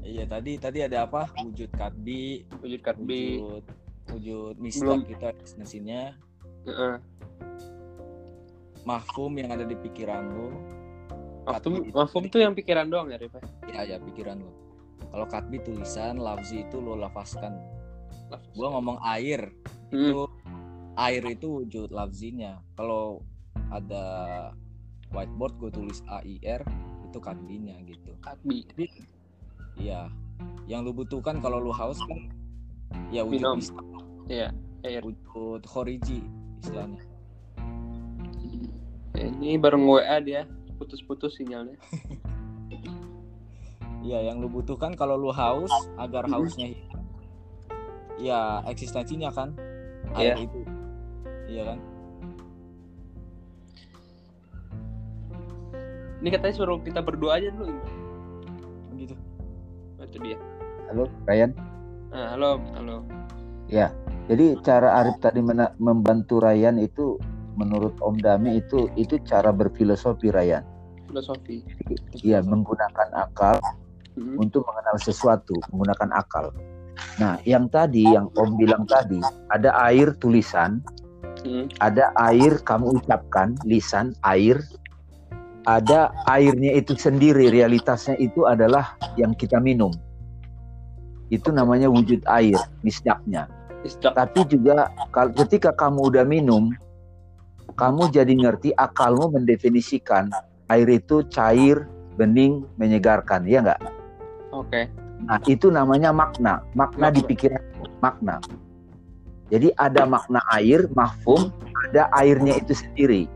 Iya 0.00 0.24
tadi 0.26 0.52
tadi 0.58 0.78
ada 0.84 1.06
apa? 1.06 1.28
Wujud 1.38 1.70
katbi, 1.76 2.44
Wujud 2.64 2.80
Katbi. 2.82 3.38
wujud 3.38 3.64
wujud 4.10 4.54
Belum. 4.58 4.64
misdak 4.64 5.00
kita 5.06 5.26
eksistensinya, 5.38 6.16
Heeh. 6.66 6.94
mahfum 8.82 9.38
yang 9.38 9.54
ada 9.54 9.62
di 9.62 9.78
pikiran. 9.78 10.26
Mafhum, 11.46 11.78
Katbi. 11.78 11.94
mafhum 11.94 12.24
tuh 12.26 12.40
yang 12.42 12.52
pikiran 12.58 12.90
doang 12.90 13.06
ya, 13.12 13.20
Rif? 13.22 13.30
ya? 13.38 13.42
Ya 13.70 13.80
ya 13.86 13.96
pikiran 14.02 14.42
lu. 14.42 14.50
Kalau 15.10 15.26
katbi 15.26 15.58
tulisan, 15.62 16.18
lafzi 16.20 16.62
itu 16.66 16.78
lo 16.78 16.94
lafazkan. 16.94 17.54
Lafaz. 18.30 18.50
Gua 18.54 18.68
ngomong 18.76 18.98
air 19.06 19.50
Hmm. 19.90 20.10
itu 20.10 20.22
air 20.94 21.22
itu 21.26 21.46
wujud 21.62 21.88
lafzinya 21.90 22.62
kalau 22.78 23.22
ada 23.70 24.04
whiteboard 25.10 25.54
gue 25.58 25.70
tulis 25.74 25.98
AIR 26.06 26.62
itu 27.10 27.18
katbinya 27.18 27.74
gitu 27.86 28.14
Katbi. 28.22 28.62
iya 29.74 30.06
yang 30.70 30.86
lu 30.86 30.94
butuhkan 30.94 31.42
kalau 31.42 31.58
lu 31.58 31.74
haus 31.74 31.98
kan 32.06 32.30
ya 33.10 33.26
wujud 33.26 33.42
Minum. 33.42 33.58
Iya. 34.30 34.54
Air. 34.86 35.02
wujud 35.02 35.62
khoriji 35.66 36.22
istilahnya 36.62 37.02
Ini 39.20 39.60
bareng 39.60 39.84
WA 39.84 40.16
dia 40.24 40.48
putus-putus 40.80 41.36
sinyalnya. 41.36 41.76
Iya, 44.00 44.32
yang 44.32 44.40
lu 44.40 44.48
butuhkan 44.48 44.96
kalau 44.96 45.20
lu 45.20 45.28
haus 45.28 45.68
agar 46.00 46.24
hausnya 46.24 46.72
hilang. 46.72 47.04
Ya, 48.16 48.64
eksistensinya 48.64 49.28
kan 49.28 49.52
Iya. 50.16 50.34
itu. 50.38 50.58
Iya 51.46 51.62
kan? 51.66 51.78
Ini 56.20 56.28
katanya 56.28 56.54
suruh 56.54 56.78
kita 56.82 57.00
berdoa 57.00 57.40
aja 57.40 57.48
dulu. 57.50 57.72
Gitu. 58.94 59.14
Oh, 59.96 60.04
Itu 60.04 60.16
dia. 60.20 60.36
Halo, 60.92 61.04
Ryan. 61.24 61.50
Nah, 62.10 62.26
halo, 62.34 62.60
halo. 62.74 62.96
Ya, 63.70 63.94
jadi 64.26 64.58
cara 64.60 64.98
Arif 64.98 65.22
tadi 65.22 65.38
mena- 65.40 65.72
membantu 65.78 66.42
Ryan 66.42 66.82
itu 66.82 67.16
menurut 67.54 67.94
Om 68.02 68.18
Dami 68.18 68.58
itu 68.58 68.90
itu 68.98 69.16
cara 69.22 69.54
berfilosofi 69.54 70.28
Ryan. 70.28 70.66
Filosofi. 71.06 71.62
Iya, 72.20 72.42
menggunakan 72.42 73.08
akal 73.14 73.62
Hmm. 74.18 74.36
untuk 74.36 74.66
mengenal 74.66 74.98
sesuatu, 74.98 75.54
menggunakan 75.70 76.10
akal. 76.12 76.50
Nah, 77.20 77.36
yang 77.44 77.68
tadi 77.68 78.04
yang 78.04 78.32
Om 78.32 78.56
bilang 78.56 78.84
tadi, 78.88 79.20
ada 79.52 79.70
air 79.88 80.16
tulisan, 80.16 80.80
Hmm. 81.40 81.72
ada 81.80 82.12
air 82.20 82.60
kamu 82.60 83.00
ucapkan, 83.00 83.56
lisan, 83.64 84.12
air. 84.24 84.60
Ada 85.64 86.12
airnya 86.28 86.72
itu 86.76 86.96
sendiri, 86.96 87.52
realitasnya 87.52 88.16
itu 88.16 88.48
adalah 88.48 88.96
yang 89.16 89.36
kita 89.36 89.60
minum. 89.60 89.92
Itu 91.28 91.52
namanya 91.52 91.88
wujud 91.92 92.24
air, 92.28 92.56
misdaknya. 92.80 93.48
Tapi 94.00 94.40
juga 94.48 94.88
ketika 95.36 95.72
kamu 95.72 96.12
udah 96.12 96.24
minum, 96.28 96.72
kamu 97.76 98.12
jadi 98.12 98.32
ngerti 98.36 98.76
akalmu 98.76 99.32
mendefinisikan 99.32 100.28
air 100.68 100.88
itu 100.88 101.24
cair, 101.32 101.88
bening, 102.20 102.64
menyegarkan, 102.76 103.48
ya 103.48 103.64
nggak? 103.64 103.80
Oke. 104.52 104.92
Nah, 105.28 105.40
itu 105.44 105.68
namanya 105.68 106.14
makna, 106.14 106.64
makna 106.72 107.12
di 107.12 107.20
pikiran, 107.20 107.60
makna. 108.00 108.40
Jadi 109.50 109.74
ada 109.76 110.06
makna 110.06 110.38
air, 110.54 110.86
mahfum, 110.94 111.50
ada 111.90 112.06
airnya 112.14 112.56
itu 112.56 112.72
sendiri. 112.72 113.26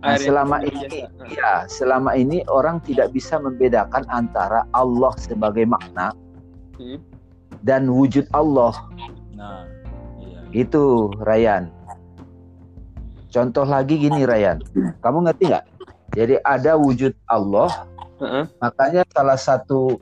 Nah, 0.00 0.16
selama 0.16 0.64
ini, 0.64 1.04
ya, 1.28 1.68
selama 1.68 2.16
ini 2.16 2.40
orang 2.48 2.80
tidak 2.80 3.12
bisa 3.12 3.36
membedakan 3.36 4.02
antara 4.08 4.64
Allah 4.72 5.12
sebagai 5.20 5.68
makna 5.68 6.16
hmm. 6.80 6.98
dan 7.60 7.84
wujud 7.92 8.24
Allah. 8.32 8.72
Nah, 9.36 9.68
iya. 10.24 10.40
Itu, 10.56 11.12
Ryan. 11.20 11.68
Contoh 13.28 13.68
lagi 13.68 14.00
gini, 14.00 14.24
Ryan. 14.24 14.64
Kamu 15.04 15.28
ngerti 15.28 15.52
nggak? 15.52 15.64
Jadi 16.16 16.34
ada 16.42 16.74
wujud 16.74 17.14
Allah, 17.30 17.86
makanya 18.58 19.06
salah 19.14 19.38
satu 19.38 20.00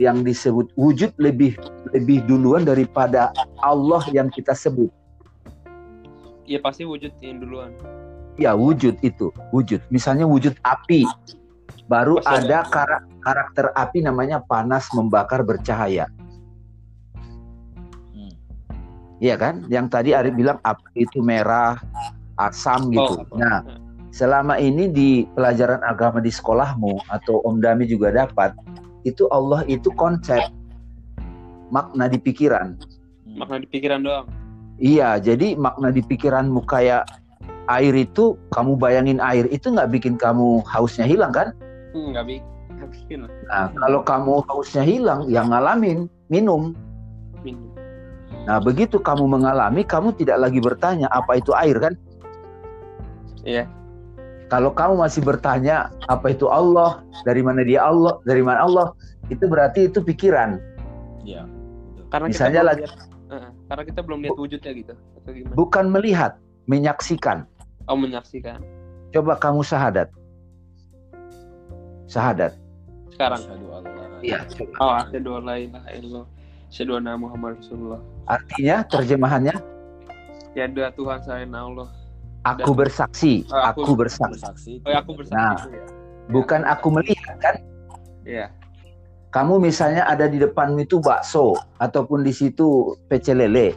yang 0.00 0.26
disebut 0.26 0.74
wujud 0.74 1.14
lebih 1.22 1.54
lebih 1.94 2.26
duluan 2.26 2.66
daripada 2.66 3.30
Allah 3.62 4.02
yang 4.10 4.26
kita 4.30 4.52
sebut. 4.54 4.90
Iya 6.44 6.60
pasti 6.60 6.84
wujud 6.84 7.14
yang 7.24 7.40
duluan. 7.40 7.70
Ya 8.34 8.52
wujud 8.52 8.98
itu, 9.00 9.30
wujud. 9.54 9.78
Misalnya 9.94 10.26
wujud 10.26 10.58
api, 10.66 11.06
baru 11.86 12.18
Pasti 12.18 12.50
ada 12.50 12.66
kara- 12.66 13.04
karakter 13.22 13.70
api 13.72 14.02
namanya 14.02 14.42
panas 14.42 14.90
membakar 14.90 15.46
bercahaya. 15.46 16.10
Hmm. 18.10 18.34
Iya 19.22 19.38
kan? 19.38 19.64
Yang 19.70 19.86
tadi 19.94 20.10
Arif 20.12 20.34
bilang 20.34 20.58
api 20.66 21.06
itu 21.06 21.22
merah, 21.22 21.78
asam 22.36 22.90
gitu. 22.90 23.22
apa? 23.22 23.34
Nah, 23.38 23.58
selama 24.10 24.58
ini 24.58 24.90
di 24.90 25.10
pelajaran 25.32 25.80
agama 25.86 26.18
di 26.18 26.34
sekolahmu 26.34 27.06
atau 27.06 27.38
Om 27.46 27.62
Dami 27.62 27.86
juga 27.86 28.10
dapat, 28.10 28.50
itu 29.04 29.28
Allah 29.30 29.62
itu 29.68 29.92
konsep 29.94 30.40
makna 31.72 32.08
di 32.10 32.18
pikiran. 32.20 32.76
Makna 33.24 33.62
di 33.62 33.68
pikiran 33.68 34.00
doang. 34.04 34.26
Iya, 34.80 35.22
jadi 35.22 35.54
makna 35.54 35.94
di 35.94 36.02
pikiranmu 36.02 36.66
kayak 36.66 37.06
air 37.70 37.94
itu 37.94 38.34
kamu 38.52 38.76
bayangin 38.76 39.22
air 39.22 39.46
itu 39.48 39.70
nggak 39.70 39.88
bikin 39.94 40.18
kamu 40.18 40.60
hausnya 40.66 41.06
hilang 41.06 41.30
kan? 41.30 41.54
Hmm, 41.94 42.12
nggak 42.12 42.26
bikin. 42.92 43.28
Nah, 43.48 43.70
kalau 43.72 44.00
kamu 44.02 44.42
hausnya 44.50 44.82
hilang, 44.82 45.30
yang 45.30 45.54
ngalamin 45.54 46.10
minum. 46.28 46.74
Minum. 47.46 47.70
Nah, 48.44 48.60
begitu 48.60 49.00
kamu 49.00 49.24
mengalami, 49.24 49.86
kamu 49.86 50.12
tidak 50.20 50.48
lagi 50.48 50.60
bertanya 50.60 51.08
apa 51.08 51.40
itu 51.40 51.54
air 51.56 51.76
kan? 51.80 51.94
Iya. 53.44 53.64
Kalau 54.54 54.70
kamu 54.70 55.02
masih 55.02 55.18
bertanya 55.26 55.90
apa 56.06 56.30
itu 56.30 56.46
Allah, 56.46 57.02
dari 57.26 57.42
mana 57.42 57.66
dia 57.66 57.82
Allah, 57.82 58.22
dari 58.22 58.38
mana 58.38 58.62
Allah, 58.62 58.94
itu 59.26 59.50
berarti 59.50 59.90
itu 59.90 59.98
pikiran. 59.98 60.62
Iya. 61.26 61.42
Karena 62.06 62.30
Misalnya 62.30 62.62
kita 62.62 62.62
belum 62.62 62.70
lagi- 62.70 62.84
lihat, 62.86 62.94
Heeh, 63.34 63.50
karena 63.66 63.82
kita 63.82 64.00
belum 64.06 64.18
lihat 64.22 64.38
wujudnya 64.38 64.72
gitu. 64.78 64.94
Atau 64.94 65.30
gimana? 65.34 65.54
Bukan 65.58 65.84
melihat, 65.90 66.38
menyaksikan. 66.70 67.50
Oh 67.90 67.98
menyaksikan. 67.98 68.62
Coba 69.10 69.34
kamu 69.42 69.66
syahadat. 69.66 70.06
Syahadat. 72.06 72.54
Sekarang. 73.10 73.42
Iya. 74.22 74.38
Oh, 74.78 74.94
asyhadu 74.94 75.34
an 75.34 75.50
la 75.50 75.56
ilaha 75.58 75.88
illallah. 75.98 76.26
Asyhadu 76.70 77.02
anna 77.02 77.18
Muhammad 77.18 77.58
Rasulullah. 77.58 77.98
Artinya 78.30 78.86
terjemahannya 78.86 79.54
Tiada 80.54 80.94
Tuhan 80.94 81.18
selain 81.26 81.50
Allah. 81.50 81.90
Aku 82.44 82.70
bersaksi, 82.76 83.42
Oh, 83.48 83.56
aku- 83.56 83.82
aku 83.88 83.92
bersaksi. 83.96 84.32
bersaksi. 84.36 84.72
Oh, 84.84 84.90
ya, 84.92 84.98
aku 85.00 85.12
bersaksi 85.16 85.34
Nah. 85.34 85.56
ya. 85.66 85.84
Bukan 86.28 86.60
aku 86.64 86.88
melihat 86.88 87.36
kan? 87.40 87.56
Iya. 88.24 88.48
Kamu 89.28 89.58
misalnya 89.58 90.06
ada 90.06 90.30
di 90.30 90.38
depanmu 90.38 90.80
itu 90.80 91.02
bakso 91.02 91.52
ataupun 91.76 92.22
di 92.22 92.30
situ 92.30 92.94
pecel 93.10 93.42
lele. 93.42 93.74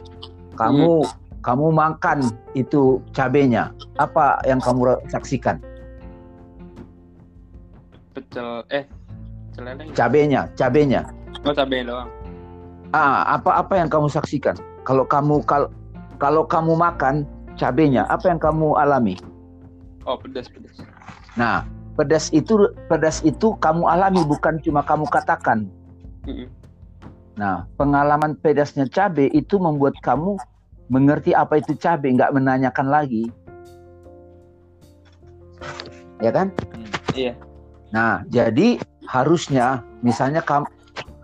Kamu 0.54 1.02
kamu 1.42 1.66
makan 1.70 2.18
itu 2.54 3.02
cabenya. 3.10 3.74
Apa 3.96 4.38
yang 4.46 4.62
kamu 4.62 4.96
saksikan? 5.08 5.58
Pecel 8.14 8.64
eh 8.70 8.84
pecel 9.50 9.62
lele. 9.66 9.82
Cabenya, 9.92 10.40
cabenya. 10.54 11.02
Oh, 11.46 11.54
cabai 11.54 11.82
doang. 11.84 12.08
Ah, 12.90 13.36
apa-apa 13.36 13.76
yang 13.76 13.90
kamu 13.92 14.08
saksikan? 14.08 14.56
Kalau 14.82 15.04
kamu 15.04 15.44
kal 15.44 15.68
kalau 16.16 16.48
kamu 16.48 16.74
makan 16.74 17.28
cabenya, 17.58 18.06
apa 18.06 18.30
yang 18.30 18.38
kamu 18.38 18.78
alami? 18.78 19.18
Oh, 20.06 20.14
pedas 20.16 20.46
pedas. 20.48 20.78
Nah, 21.34 21.66
pedas 21.98 22.30
itu 22.30 22.70
pedas 22.86 23.20
itu 23.26 23.58
kamu 23.58 23.84
alami 23.90 24.22
bukan 24.22 24.62
cuma 24.62 24.86
kamu 24.86 25.04
katakan. 25.10 25.66
Nah, 27.38 27.66
pengalaman 27.74 28.38
pedasnya 28.38 28.86
cabe 28.86 29.30
itu 29.34 29.58
membuat 29.58 29.98
kamu 30.02 30.38
mengerti 30.88 31.34
apa 31.34 31.58
itu 31.58 31.74
cabe, 31.74 32.08
nggak 32.14 32.34
menanyakan 32.34 32.86
lagi. 32.88 33.28
Ya 36.18 36.30
kan? 36.34 36.54
Hmm. 36.54 36.86
Iya. 37.14 37.32
Nah, 37.94 38.22
jadi 38.28 38.78
harusnya 39.08 39.82
misalnya 40.04 40.44
kamu 40.44 40.66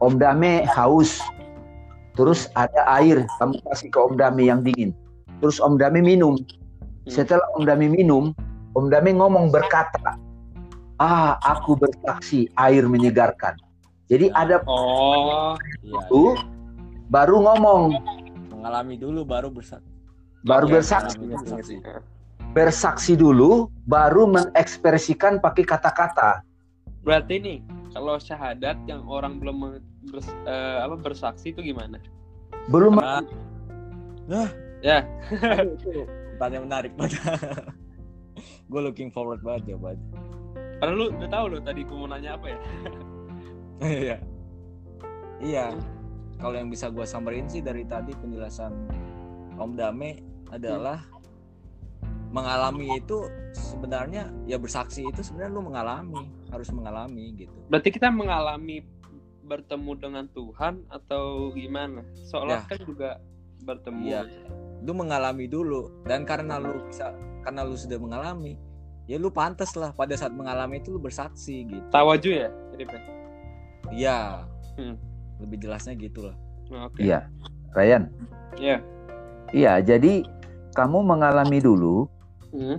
Om 0.01 0.15
Dame 0.21 0.65
haus, 0.69 1.21
terus 2.17 2.49
ada 2.55 2.85
air, 3.01 3.25
kamu 3.41 3.57
kasih 3.69 3.89
ke 3.89 3.99
Om 3.99 4.15
Dame 4.17 4.43
yang 4.49 4.61
dingin. 4.61 4.93
Terus 5.41 5.59
Om 5.59 5.77
Dame 5.77 6.01
minum. 6.01 6.39
Setelah 7.05 7.45
Om 7.57 7.65
Dame 7.65 7.87
minum, 7.87 8.33
Om 8.73 8.87
Dame 8.89 9.13
ngomong 9.13 9.53
berkata, 9.53 10.17
"Ah, 10.97 11.37
aku 11.41 11.77
bersaksi 11.77 12.49
air 12.57 12.89
menyegarkan." 12.89 13.59
Jadi 14.09 14.29
ada 14.33 14.61
Oh, 14.69 15.57
Iya, 15.81 16.01
Tuh. 16.09 16.37
baru 17.09 17.41
ngomong, 17.41 17.97
mengalami 18.53 18.97
dulu 18.97 19.25
baru 19.25 19.49
bersaksi. 19.49 19.89
baru 20.45 20.69
Oke, 20.69 20.75
bersaksi, 20.81 21.17
mengalami 21.21 21.37
dulu 21.41 21.57
saksi. 21.57 21.75
bersaksi 22.53 23.13
dulu, 23.17 23.51
baru 23.85 24.29
mengekspresikan 24.29 25.41
pakai 25.41 25.65
kata-kata. 25.65 26.41
berarti 27.05 27.37
nih 27.37 27.59
kalau 27.93 28.17
syahadat 28.17 28.81
yang 28.89 29.05
orang 29.05 29.37
belum 29.37 29.77
bers- 30.09 30.41
eh, 30.49 30.79
apa 30.81 30.97
bersaksi 30.97 31.53
itu 31.53 31.61
gimana? 31.61 32.01
Belum 32.73 32.97
Nah, 34.25 34.49
Ya, 34.85 35.01
itu 35.65 36.05
pertanyaan 36.37 36.69
menarik 36.69 36.93
banget. 36.93 37.17
gue 38.71 38.81
looking 38.81 39.09
forward 39.09 39.41
banget 39.41 39.73
ya, 39.73 39.77
Bad. 39.81 39.97
karena 40.77 40.93
lu 40.93 41.05
udah 41.09 41.31
tahu 41.31 41.45
lo 41.49 41.59
tadi 41.59 41.81
gue 41.81 41.97
mau 41.97 42.05
nanya 42.05 42.37
apa 42.37 42.47
ya? 42.53 42.59
Iya. 43.83 44.17
Iya. 45.41 45.67
Kalau 46.37 46.55
yang 46.55 46.69
bisa 46.69 46.89
gue 46.89 47.03
samperin 47.03 47.49
sih 47.49 47.59
dari 47.59 47.83
tadi 47.85 48.15
penjelasan 48.15 48.71
Om 49.57 49.73
Dame 49.75 50.21
adalah 50.49 51.03
mengalami 52.31 52.99
itu 52.99 53.27
sebenarnya 53.53 54.31
ya 54.45 54.59
bersaksi 54.59 55.07
itu 55.07 55.23
sebenarnya 55.23 55.53
lu 55.55 55.63
mengalami 55.63 56.23
harus 56.51 56.67
mengalami 56.71 57.35
gitu 57.39 57.55
Berarti 57.71 57.95
kita 57.95 58.11
mengalami 58.11 58.83
bertemu 59.43 59.93
dengan 59.95 60.25
Tuhan 60.31 60.83
atau 60.89 61.51
gimana? 61.53 62.03
Seolah 62.27 62.67
Ya. 62.67 62.71
kan 62.71 62.81
juga 62.83 63.11
bertemu. 63.61 64.01
Iya. 64.07 64.23
Lu 64.85 64.93
mengalami 64.93 65.49
dulu 65.49 66.05
dan 66.05 66.29
karena 66.29 66.61
lu 66.61 66.85
bisa 66.85 67.17
karena 67.41 67.65
lu 67.65 67.73
sudah 67.73 67.97
mengalami 67.97 68.61
ya 69.09 69.17
lu 69.17 69.33
pantas 69.33 69.73
lah 69.77 69.97
pada 69.97 70.13
saat 70.17 70.33
mengalami 70.37 70.81
itu 70.81 70.93
lu 70.93 71.01
bersaksi 71.01 71.65
gitu 71.65 71.85
Tawaju 71.89 72.31
ya? 72.31 72.49
Jadi 72.77 72.85
Pak? 72.85 73.01
iya 73.93 74.19
Hmm. 74.75 74.99
lebih 75.41 75.65
jelasnya 75.65 75.95
gitu 75.97 76.29
lah 76.29 76.37
Oke. 76.73 77.05
Iya. 77.05 77.29
Ryan. 77.77 78.09
Iya. 78.57 78.77
Iya, 79.53 79.73
jadi 79.85 80.25
kamu 80.75 81.05
mengalami 81.05 81.61
dulu 81.61 82.09
Hmm. 82.55 82.79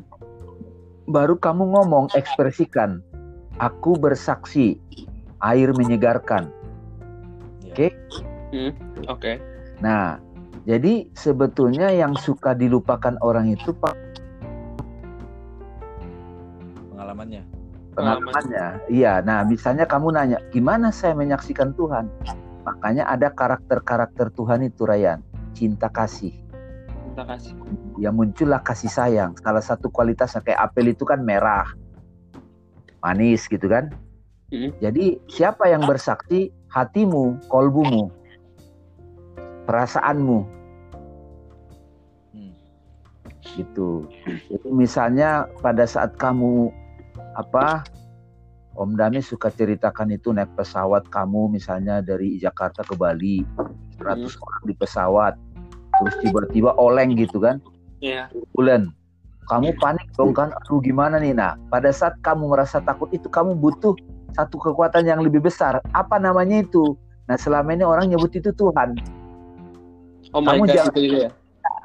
baru 1.05 1.35
kamu 1.37 1.75
ngomong 1.75 2.09
ekspresikan 2.15 3.03
aku 3.59 3.99
bersaksi 3.99 4.79
air 5.43 5.69
menyegarkan. 5.75 6.49
Ya. 7.61 7.71
Oke. 7.75 7.87
Hmm. 8.55 8.71
Oke. 9.11 9.37
Nah, 9.83 10.17
jadi 10.65 11.07
sebetulnya 11.13 11.93
yang 11.93 12.17
suka 12.17 12.57
dilupakan 12.57 13.15
orang 13.21 13.53
itu 13.53 13.71
Pak 13.73 13.95
pengalamannya 16.93 17.55
pengalamannya. 17.95 18.91
Iya, 18.91 19.23
nah 19.23 19.47
misalnya 19.47 19.87
kamu 19.87 20.13
nanya, 20.13 20.37
gimana 20.51 20.91
saya 20.91 21.15
menyaksikan 21.15 21.73
Tuhan? 21.79 22.11
Makanya 22.67 23.07
ada 23.07 23.31
karakter-karakter 23.31 24.35
Tuhan 24.35 24.67
itu 24.67 24.83
Ryan, 24.83 25.23
cinta 25.55 25.87
kasih. 25.87 26.35
Terima 27.15 27.25
kasih. 27.31 27.55
Ya 27.95 28.11
muncullah 28.11 28.59
kasih 28.59 28.91
sayang. 28.91 29.31
Salah 29.39 29.63
satu 29.63 29.87
kualitasnya 29.87 30.43
kayak 30.43 30.59
apel 30.59 30.91
itu 30.91 31.07
kan 31.07 31.23
merah, 31.23 31.71
manis 32.99 33.47
gitu 33.47 33.71
kan. 33.71 33.95
Hmm. 34.51 34.75
Jadi 34.83 35.23
siapa 35.31 35.71
yang 35.71 35.87
bersaksi? 35.87 36.51
Hatimu, 36.75 37.47
kolbumu, 37.47 38.11
perasaanmu. 39.65 40.39
Hmm. 42.33 42.53
gitu. 43.57 44.09
Jadi 44.25 44.69
misalnya 44.73 45.49
pada 45.61 45.85
saat 45.85 46.17
kamu 46.17 46.69
apa 47.35 47.83
Om 48.75 48.99
Dami 48.99 49.23
suka 49.23 49.47
ceritakan 49.47 50.11
itu 50.11 50.35
naik 50.35 50.51
pesawat 50.59 51.07
kamu 51.07 51.55
misalnya 51.55 52.03
dari 52.03 52.35
Jakarta 52.35 52.83
ke 52.83 52.91
Bali 52.99 53.39
100 54.03 54.27
orang 54.35 54.63
di 54.67 54.75
pesawat 54.75 55.33
terus 55.95 56.15
tiba-tiba 56.19 56.75
oleng 56.75 57.15
gitu 57.15 57.39
kan? 57.39 57.63
Iya. 58.03 58.27
bulan. 58.51 58.91
Kamu 59.47 59.77
panik 59.79 60.09
dong 60.19 60.35
kan? 60.35 60.51
Aduh 60.51 60.83
gimana 60.83 61.21
nih? 61.23 61.31
Nah 61.31 61.55
pada 61.71 61.87
saat 61.95 62.19
kamu 62.19 62.51
merasa 62.51 62.83
takut 62.83 63.07
itu 63.15 63.31
kamu 63.31 63.55
butuh 63.55 63.95
satu 64.35 64.59
kekuatan 64.59 65.07
yang 65.07 65.23
lebih 65.23 65.39
besar. 65.39 65.79
Apa 65.95 66.19
namanya 66.19 66.59
itu? 66.59 66.99
Nah 67.31 67.39
selama 67.39 67.71
ini 67.71 67.87
orang 67.87 68.11
nyebut 68.11 68.35
itu 68.35 68.51
Tuhan 68.51 68.99
Oh 70.35 70.43
my 70.43 70.59
Kamu 70.59 70.63
god 70.67 70.75
jangan- 70.75 70.91
itu 70.91 70.99
juga 71.07 71.17
ya. 71.17 71.31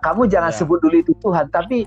kamu 0.02 0.22
jangan 0.26 0.52
Ya. 0.52 0.56
sebut 0.58 0.78
dulu 0.82 0.96
itu 0.98 1.12
Tuhan, 1.22 1.46
tapi 1.48 1.78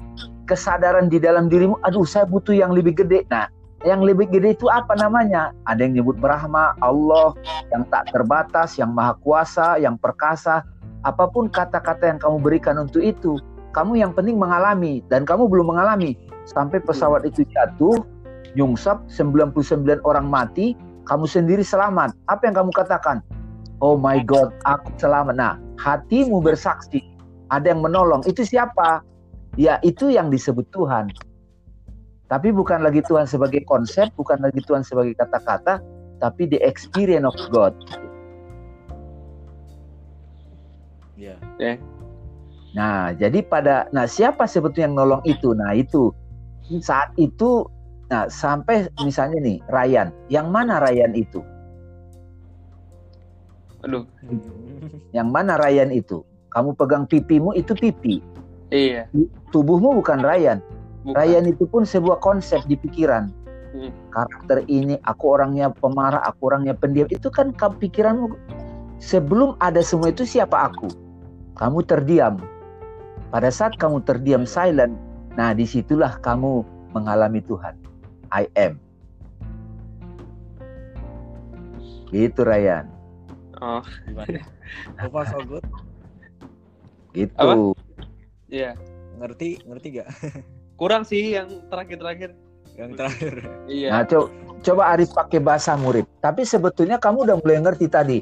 kesadaran 0.46 1.12
di 1.12 1.20
dalam 1.20 1.52
dirimu, 1.52 1.76
aduh 1.84 2.08
saya 2.08 2.24
butuh 2.24 2.56
yang 2.56 2.72
lebih 2.72 2.96
gede. 2.96 3.28
Nah, 3.28 3.52
yang 3.84 4.00
lebih 4.00 4.32
gede 4.32 4.56
itu 4.56 4.72
apa 4.72 4.96
namanya? 4.96 5.52
Ada 5.68 5.84
yang 5.84 6.00
nyebut 6.00 6.16
Brahma, 6.18 6.72
Allah, 6.80 7.36
yang 7.68 7.84
tak 7.92 8.16
terbatas, 8.16 8.80
yang 8.80 8.96
maha 8.96 9.18
kuasa, 9.20 9.76
yang 9.76 10.00
perkasa. 10.00 10.64
Apa 11.04 11.28
pun 11.28 11.52
kata-kata 11.52 12.08
yang 12.08 12.20
kamu 12.22 12.38
berikan 12.40 12.80
untuk 12.80 13.04
itu, 13.04 13.36
kamu 13.76 14.00
yang 14.00 14.12
penting 14.16 14.40
mengalami 14.40 15.04
dan 15.12 15.28
kamu 15.28 15.52
belum 15.52 15.76
mengalami 15.76 16.16
sampai 16.48 16.80
pesawat 16.80 17.28
itu 17.28 17.44
jatuh, 17.52 18.00
nyungsap 18.56 19.04
99 19.12 20.00
orang 20.08 20.30
mati, 20.30 20.80
kamu 21.04 21.28
sendiri 21.28 21.60
selamat. 21.60 22.16
Apa 22.32 22.48
yang 22.48 22.56
kamu 22.56 22.72
katakan? 22.72 23.20
Oh 23.84 24.00
my 24.00 24.24
God, 24.24 24.56
aku 24.64 24.88
selamat. 24.96 25.36
Nah, 25.36 25.60
hatimu 25.80 26.42
bersaksi 26.44 27.02
ada 27.54 27.70
yang 27.70 27.82
menolong. 27.86 28.26
Itu 28.26 28.42
siapa? 28.46 29.06
Ya, 29.54 29.78
itu 29.86 30.10
yang 30.10 30.34
disebut 30.34 30.66
Tuhan. 30.74 31.14
Tapi 32.32 32.50
bukan 32.50 32.82
lagi 32.82 33.06
Tuhan 33.06 33.30
sebagai 33.30 33.62
konsep, 33.70 34.10
bukan 34.18 34.42
lagi 34.42 34.58
Tuhan 34.66 34.82
sebagai 34.82 35.14
kata-kata, 35.14 35.78
tapi 36.18 36.50
the 36.50 36.58
experience 36.66 37.30
of 37.30 37.38
God. 37.54 37.78
ya 41.14 41.78
Nah, 42.74 43.14
jadi 43.14 43.46
pada 43.46 43.86
nah 43.94 44.10
siapa 44.10 44.50
sebetulnya 44.50 44.90
yang 44.90 44.98
nolong 44.98 45.24
itu? 45.30 45.54
Nah, 45.54 45.78
itu 45.78 46.10
saat 46.82 47.14
itu 47.22 47.70
nah 48.10 48.26
sampai 48.26 48.90
misalnya 49.06 49.38
nih 49.46 49.58
Ryan, 49.70 50.10
yang 50.34 50.50
mana 50.50 50.82
Ryan 50.82 51.14
itu? 51.14 51.46
Aduh. 53.84 54.08
Yang 55.12 55.28
mana 55.30 55.60
Ryan 55.60 55.92
itu? 55.92 56.24
Kamu 56.52 56.78
pegang 56.78 57.04
pipimu 57.10 57.52
itu 57.58 57.76
pipi. 57.76 58.24
Iya. 58.72 59.10
Tubuhmu 59.52 60.00
bukan 60.00 60.24
Ryan. 60.24 60.64
Bukan. 61.04 61.14
Ryan 61.20 61.46
itu 61.52 61.68
pun 61.68 61.84
sebuah 61.84 62.24
konsep 62.24 62.64
di 62.66 62.80
pikiran. 62.80 63.28
Hmm. 63.74 63.92
Karakter 64.14 64.64
ini, 64.70 65.02
aku 65.04 65.34
orangnya 65.34 65.74
pemarah, 65.74 66.22
aku 66.24 66.54
orangnya 66.54 66.78
pendiam. 66.78 67.10
Itu 67.10 67.34
kan 67.34 67.52
pikiranmu. 67.58 68.38
Sebelum 69.02 69.58
ada 69.60 69.82
semua 69.82 70.14
itu 70.14 70.24
siapa 70.24 70.70
aku? 70.72 70.88
Kamu 71.60 71.84
terdiam. 71.84 72.40
Pada 73.34 73.50
saat 73.50 73.76
kamu 73.82 74.06
terdiam 74.06 74.46
silent, 74.46 74.94
nah 75.34 75.58
di 75.58 75.66
situlah 75.66 76.22
kamu 76.22 76.62
mengalami 76.94 77.42
Tuhan. 77.42 77.74
I 78.30 78.46
am. 78.54 78.78
Gitu 82.14 82.46
Ryan. 82.46 82.93
Oh, 83.64 83.80
gimana 84.04 84.44
so 84.94 85.08
far 85.08 85.24
so 85.26 85.40
good 85.42 85.64
Gitu. 87.14 87.32
Apa? 87.38 87.78
iya. 88.50 88.74
ngerti 89.16 89.62
ngerti 89.64 89.88
gak 89.96 90.10
Kurang 90.82 91.06
sih 91.06 91.32
yang 91.32 91.48
terakhir-terakhir. 91.70 92.34
yang 92.74 92.92
terakhir 92.92 93.34
Iya. 93.70 93.90
Nah, 93.90 94.04
co- 94.04 94.28
coba 94.60 94.92
Arif 94.92 95.14
pakai 95.14 95.38
bahasa 95.38 95.78
murid. 95.78 96.04
Tapi 96.20 96.42
sebetulnya 96.42 96.98
kamu 96.98 97.24
udah 97.24 97.38
mulai 97.40 97.62
ngerti 97.62 97.86
tadi. 97.88 98.20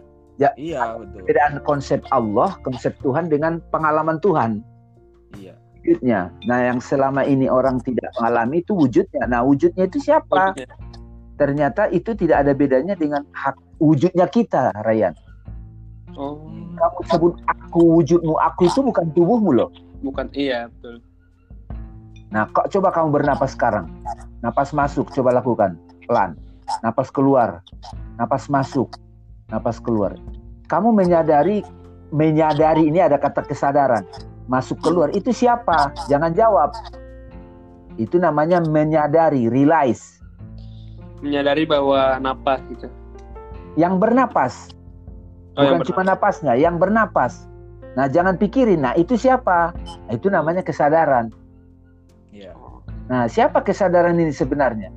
iya 0.54 0.94
betul 0.94 1.24
Perbedaan 1.24 1.64
konsep 1.64 2.04
Allah, 2.12 2.54
konsep 2.62 2.92
Tuhan 3.00 3.32
dengan 3.32 3.64
pengalaman 3.72 4.20
Tuhan. 4.20 4.60
iya 5.34 5.56
wujudnya. 5.82 6.30
Nah, 6.46 6.60
yang 6.62 6.78
selama 6.78 7.26
ini 7.26 7.48
orang 7.48 7.82
tidak 7.82 8.12
mengalami 8.20 8.60
itu 8.60 8.76
wujudnya. 8.76 9.26
Nah, 9.26 9.42
wujudnya 9.42 9.88
itu 9.88 9.98
siapa? 9.98 10.54
Wujudnya. 10.54 10.70
Ternyata 11.34 11.90
itu 11.90 12.14
tidak 12.14 12.46
ada 12.46 12.54
bedanya 12.54 12.94
dengan 12.94 13.26
hak 13.34 13.58
wujudnya 13.80 14.30
kita, 14.30 14.70
Ryan. 14.86 15.16
Oh. 16.20 16.38
Kamu 16.76 17.00
sebut 17.08 17.34
aku 17.48 17.82
wujudmu, 18.02 18.36
aku 18.42 18.68
itu 18.68 18.80
bukan 18.82 19.06
tubuhmu 19.14 19.52
loh. 19.54 19.70
bukan 20.02 20.26
iya, 20.34 20.66
betul. 20.66 20.98
Nah, 22.34 22.50
kok 22.50 22.72
coba 22.74 22.90
kamu 22.90 23.22
bernapas 23.22 23.54
sekarang. 23.54 23.92
Napas 24.42 24.74
masuk, 24.74 25.14
coba 25.14 25.38
lakukan 25.38 25.78
pelan. 26.10 26.34
Napas 26.82 27.14
keluar. 27.14 27.62
Napas 28.18 28.50
masuk. 28.50 28.92
Napas 29.52 29.78
keluar. 29.78 30.16
Kamu 30.72 30.96
menyadari 30.96 31.62
menyadari 32.12 32.88
ini 32.92 33.00
ada 33.00 33.16
kata 33.16 33.48
kesadaran. 33.48 34.04
Masuk 34.52 34.80
keluar 34.84 35.12
itu 35.16 35.32
siapa? 35.32 35.96
Jangan 36.12 36.36
jawab. 36.36 36.76
Itu 37.96 38.20
namanya 38.20 38.60
menyadari, 38.64 39.48
realize. 39.48 40.20
Menyadari 41.24 41.64
bahwa 41.64 42.20
napas 42.20 42.60
gitu. 42.68 42.88
Yang 43.80 43.94
bernapas, 44.04 44.54
Oh, 45.62 45.78
bukan 45.78 45.88
cuma 45.94 46.02
napasnya, 46.04 46.54
yang 46.58 46.82
bernapas. 46.82 47.46
Nah, 47.94 48.08
jangan 48.08 48.40
pikirin. 48.40 48.82
Nah, 48.82 48.96
itu 48.96 49.14
siapa? 49.20 49.76
Nah, 49.76 50.12
itu 50.16 50.32
namanya 50.32 50.64
kesadaran. 50.64 51.30
iya 52.32 52.56
Nah, 53.12 53.28
siapa 53.28 53.60
kesadaran 53.60 54.16
ini 54.16 54.32
sebenarnya? 54.32 54.88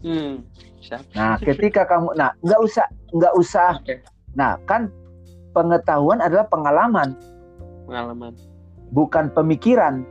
Hmm. 0.00 0.40
Siapa? 0.80 1.04
Nah, 1.12 1.34
ketika 1.42 1.82
kamu, 1.84 2.14
nah, 2.14 2.30
nggak 2.40 2.60
usah, 2.62 2.86
nggak 3.12 3.34
usah. 3.36 3.70
Oke. 3.82 4.00
Nah, 4.38 4.56
kan 4.64 4.88
pengetahuan 5.52 6.22
adalah 6.22 6.46
pengalaman, 6.46 7.16
Pengalaman. 7.84 8.32
bukan 8.94 9.28
pemikiran. 9.34 10.06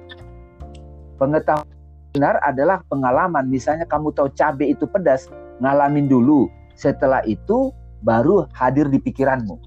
Pengetahuan 1.16 1.66
benar 2.12 2.36
adalah 2.44 2.84
pengalaman. 2.92 3.48
Misalnya 3.48 3.88
kamu 3.88 4.12
tahu 4.12 4.28
cabai 4.36 4.76
itu 4.76 4.84
pedas, 4.86 5.32
ngalamin 5.64 6.06
dulu. 6.06 6.52
Setelah 6.76 7.24
itu 7.24 7.72
baru 8.04 8.46
hadir 8.54 8.92
di 8.92 9.00
pikiranmu. 9.00 9.58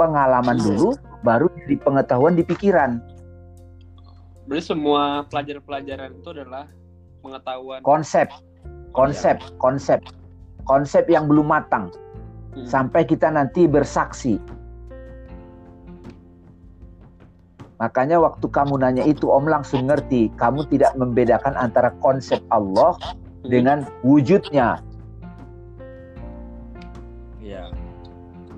Pengalaman 0.00 0.56
dulu, 0.58 0.96
baru 1.22 1.46
di 1.68 1.76
pengetahuan 1.76 2.34
di 2.34 2.42
pikiran. 2.42 2.98
Berarti 4.48 4.64
semua 4.64 5.28
pelajaran-pelajaran 5.28 6.10
itu 6.18 6.28
adalah 6.32 6.64
pengetahuan. 7.20 7.84
Konsep, 7.84 8.32
konsep, 8.96 9.36
konsep, 9.60 10.00
konsep 10.64 11.04
yang 11.10 11.28
belum 11.28 11.52
matang. 11.52 11.92
Hmm. 12.56 12.64
Sampai 12.64 13.04
kita 13.04 13.28
nanti 13.28 13.68
bersaksi. 13.68 14.40
Makanya 17.78 18.18
waktu 18.18 18.46
kamu 18.50 18.74
nanya 18.82 19.04
itu 19.06 19.30
Om 19.30 19.46
langsung 19.46 19.86
ngerti, 19.86 20.34
kamu 20.34 20.66
tidak 20.66 20.98
membedakan 20.98 21.54
antara 21.54 21.94
konsep 22.02 22.42
Allah 22.50 22.98
dengan 23.46 23.86
wujudnya, 24.02 24.82
Iya. 27.48 27.64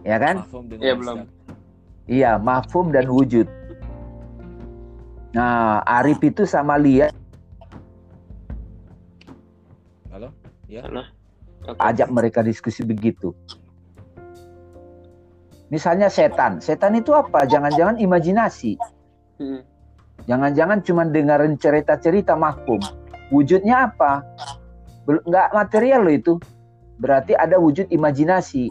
ya 0.03 0.17
kan? 0.19 0.37
Iya, 0.83 0.95
belum. 0.99 1.17
Iya, 2.11 2.31
mafhum 2.43 2.91
dan 2.91 3.07
wujud. 3.07 3.47
Nah, 5.31 5.79
Arif 5.87 6.19
itu 6.27 6.43
sama 6.43 6.75
Lia 6.75 7.07
Halo? 10.11 10.35
Ya. 10.67 10.83
Oke. 11.71 11.79
ajak 11.79 12.11
mereka 12.11 12.43
diskusi 12.43 12.83
begitu. 12.83 13.31
Misalnya 15.71 16.11
setan, 16.11 16.59
setan 16.59 16.99
itu 16.99 17.15
apa? 17.15 17.47
Jangan-jangan 17.47 18.03
imajinasi. 18.03 18.75
Hmm. 19.39 19.63
Jangan-jangan 20.27 20.83
cuma 20.83 21.07
dengerin 21.07 21.55
cerita-cerita 21.63 22.35
mahfum. 22.35 22.83
Wujudnya 23.31 23.87
apa? 23.87 24.27
Bel- 25.07 25.23
Nggak 25.23 25.49
material 25.55 26.01
loh 26.03 26.15
itu. 26.17 26.35
Berarti 26.99 27.39
ada 27.39 27.57
wujud 27.63 27.87
imajinasi. 27.87 28.67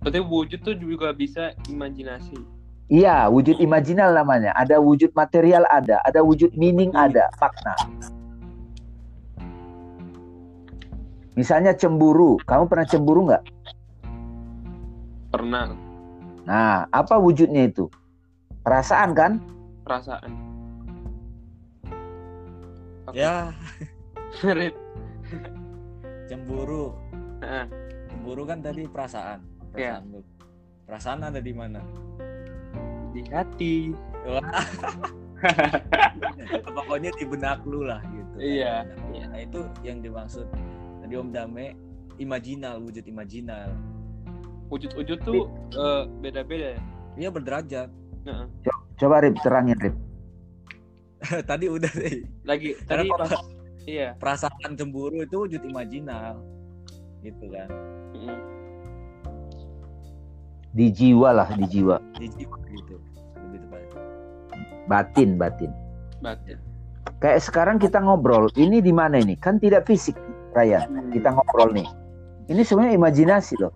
Berarti 0.00 0.20
wujud 0.24 0.60
tuh 0.64 0.76
juga 0.80 1.12
bisa 1.12 1.52
imajinasi. 1.68 2.40
Iya, 2.88 3.28
wujud 3.28 3.60
imajinal 3.60 4.16
namanya. 4.16 4.50
Ada 4.56 4.80
wujud 4.80 5.12
material 5.12 5.68
ada, 5.68 6.00
ada 6.02 6.24
wujud 6.24 6.56
meaning 6.56 6.90
ada, 6.96 7.28
makna. 7.36 7.76
Misalnya 11.36 11.76
cemburu. 11.76 12.40
Kamu 12.48 12.66
pernah 12.66 12.88
cemburu 12.88 13.28
nggak? 13.28 13.44
Pernah 15.30 15.76
Nah, 16.48 16.88
apa 16.90 17.14
wujudnya 17.20 17.68
itu? 17.70 17.86
Perasaan 18.66 19.14
kan? 19.14 19.32
perasaan. 19.86 20.30
Oke. 23.06 23.18
Ya, 23.18 23.50
Rit. 24.58 24.74
cemburu. 26.30 26.94
Heeh. 27.42 27.66
Cemburu 28.10 28.42
kan 28.46 28.58
tadi 28.62 28.86
perasaan. 28.86 29.49
Iya. 29.74 30.02
Perasaan 30.02 30.04
lu. 30.10 30.20
Perasaan 30.86 31.20
ada 31.22 31.40
di 31.40 31.52
mana? 31.54 31.80
Di 33.14 33.22
hati. 33.30 33.74
Pokoknya 36.76 37.10
di 37.16 37.24
benak 37.24 37.64
lu 37.64 37.86
lah 37.86 38.02
gitu. 38.02 38.34
Iya. 38.42 38.84
Iya. 39.14 39.24
Nah, 39.30 39.40
itu 39.40 39.60
yang 39.86 40.02
dimaksud 40.02 40.46
tadi 41.00 41.14
Om 41.16 41.30
Dame 41.32 41.74
imajinal, 42.20 42.82
wujud 42.82 43.04
imajinal. 43.06 43.72
Wujud-wujud 44.70 45.18
tuh 45.26 45.50
eh, 45.74 46.02
beda-beda 46.22 46.78
ya. 46.78 46.80
Dia 47.18 47.28
berderajat. 47.32 47.88
Heeh. 48.26 48.46
Coba 49.00 49.24
Rip, 49.24 49.34
terangin 49.42 49.78
Rip. 49.80 49.96
tadi 51.50 51.66
udah 51.66 51.90
deh. 51.90 52.22
Lagi 52.44 52.76
Karena 52.84 53.04
tadi 53.04 53.10
pas 53.12 53.32
iya. 53.88 54.08
perasaan 54.16 54.76
cemburu 54.76 55.24
itu 55.24 55.36
wujud 55.48 55.62
imajinal. 55.64 56.44
Gitu 57.24 57.44
kan. 57.50 57.68
Di 60.70 60.86
jiwa 60.94 61.34
lah, 61.34 61.48
di 61.54 61.66
jiwa. 61.66 61.96
Di 62.14 62.26
jiwa 62.30 62.56
gitu. 62.70 62.94
Lebih 63.48 63.58
tepat. 63.66 63.80
Batin, 64.86 65.34
batin. 65.34 65.70
Batin. 66.22 66.58
Kayak 67.18 67.40
sekarang 67.44 67.76
kita 67.76 68.00
ngobrol, 68.00 68.48
ini 68.56 68.80
di 68.80 68.94
mana 68.94 69.18
ini? 69.20 69.34
Kan 69.36 69.58
tidak 69.58 69.84
fisik. 69.90 70.16
Hmm. 70.54 71.10
Kita 71.14 71.30
ngobrol 71.30 71.70
nih. 71.74 71.88
Ini 72.50 72.62
sebenarnya 72.66 72.98
imajinasi 72.98 73.54
loh. 73.62 73.70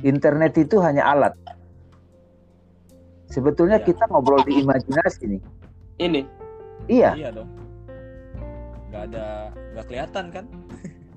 Internet 0.00 0.56
itu 0.56 0.80
hanya 0.80 1.04
alat. 1.04 1.36
Sebetulnya 3.28 3.82
Iya. 3.82 3.86
kita 3.92 4.04
ngobrol 4.08 4.40
di 4.46 4.62
imajinasi 4.64 5.22
nih. 5.36 5.42
Ini 6.00 6.20
Iya, 6.84 7.10
Iya 7.16 7.28
dong. 7.32 7.48
Gak 8.92 9.02
ada, 9.10 9.50
gak 9.74 9.84
kelihatan 9.88 10.24
kan? 10.30 10.44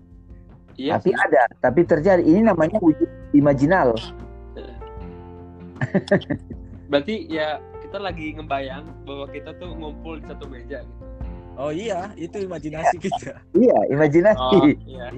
iya. 0.81 0.97
tapi 0.97 1.11
ada, 1.13 1.43
tapi 1.59 1.81
terjadi. 1.83 2.23
Ini 2.23 2.47
namanya 2.47 2.79
wujud 2.79 3.07
imajinal. 3.35 3.93
Berarti 6.91 7.27
ya 7.27 7.59
kita 7.83 7.97
lagi 7.99 8.35
ngebayang 8.35 8.85
bahwa 9.03 9.25
kita 9.31 9.51
tuh 9.59 9.75
ngumpul 9.75 10.19
di 10.19 10.25
satu 10.27 10.45
meja 10.47 10.83
gitu. 10.83 11.05
Oh 11.57 11.73
iya, 11.73 12.13
itu 12.13 12.45
imajinasi 12.45 13.01
kita. 13.01 13.41
Iya, 13.57 13.77
imajinasi. 13.89 14.61
Oh, 14.61 14.69
iya. 14.85 15.09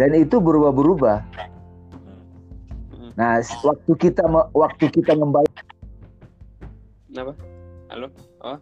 Dan 0.00 0.16
itu 0.16 0.40
berubah-berubah. 0.40 1.20
Hmm. 2.96 3.12
Nah, 3.12 3.36
waktu 3.60 3.92
kita 4.00 4.24
waktu 4.56 4.88
kita 4.88 5.12
membayang 5.12 5.52
Kenapa? 7.08 7.32
Halo? 7.90 8.08
Oh, 8.40 8.58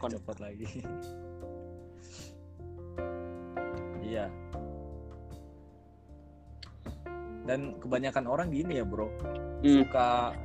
Kon- 0.00 0.16
lagi. 0.40 0.66
iya. 4.00 4.32
Dan 7.48 7.80
kebanyakan 7.80 8.28
orang 8.28 8.52
gini 8.52 8.76
ya 8.76 8.84
bro, 8.84 9.08
Hmm. 9.64 9.80
suka 9.82 10.36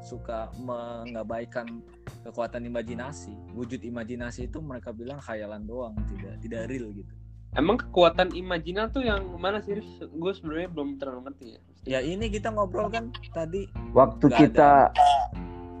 suka 0.00 0.38
mengabaikan 0.62 1.82
kekuatan 2.22 2.70
imajinasi. 2.70 3.34
Wujud 3.52 3.82
imajinasi 3.82 4.46
itu 4.46 4.62
mereka 4.62 4.94
bilang 4.94 5.18
khayalan 5.18 5.66
doang, 5.66 5.98
tidak 6.06 6.38
tidak 6.38 6.70
real 6.70 6.94
gitu. 6.94 7.10
Emang 7.52 7.80
kekuatan 7.80 8.30
imajinal 8.30 8.92
tuh 8.94 9.02
yang 9.02 9.26
mana 9.42 9.58
sih? 9.58 9.74
Gue 10.12 10.32
sebenarnya 10.32 10.70
belum 10.70 11.02
terlalu 11.02 11.20
ngerti 11.26 11.46
ya. 11.50 11.60
Ya 11.86 12.00
ini 12.00 12.30
kita 12.30 12.54
ngobrol 12.54 12.92
kan 12.94 13.10
tadi, 13.34 13.66
waktu 13.90 14.26
kita 14.30 14.92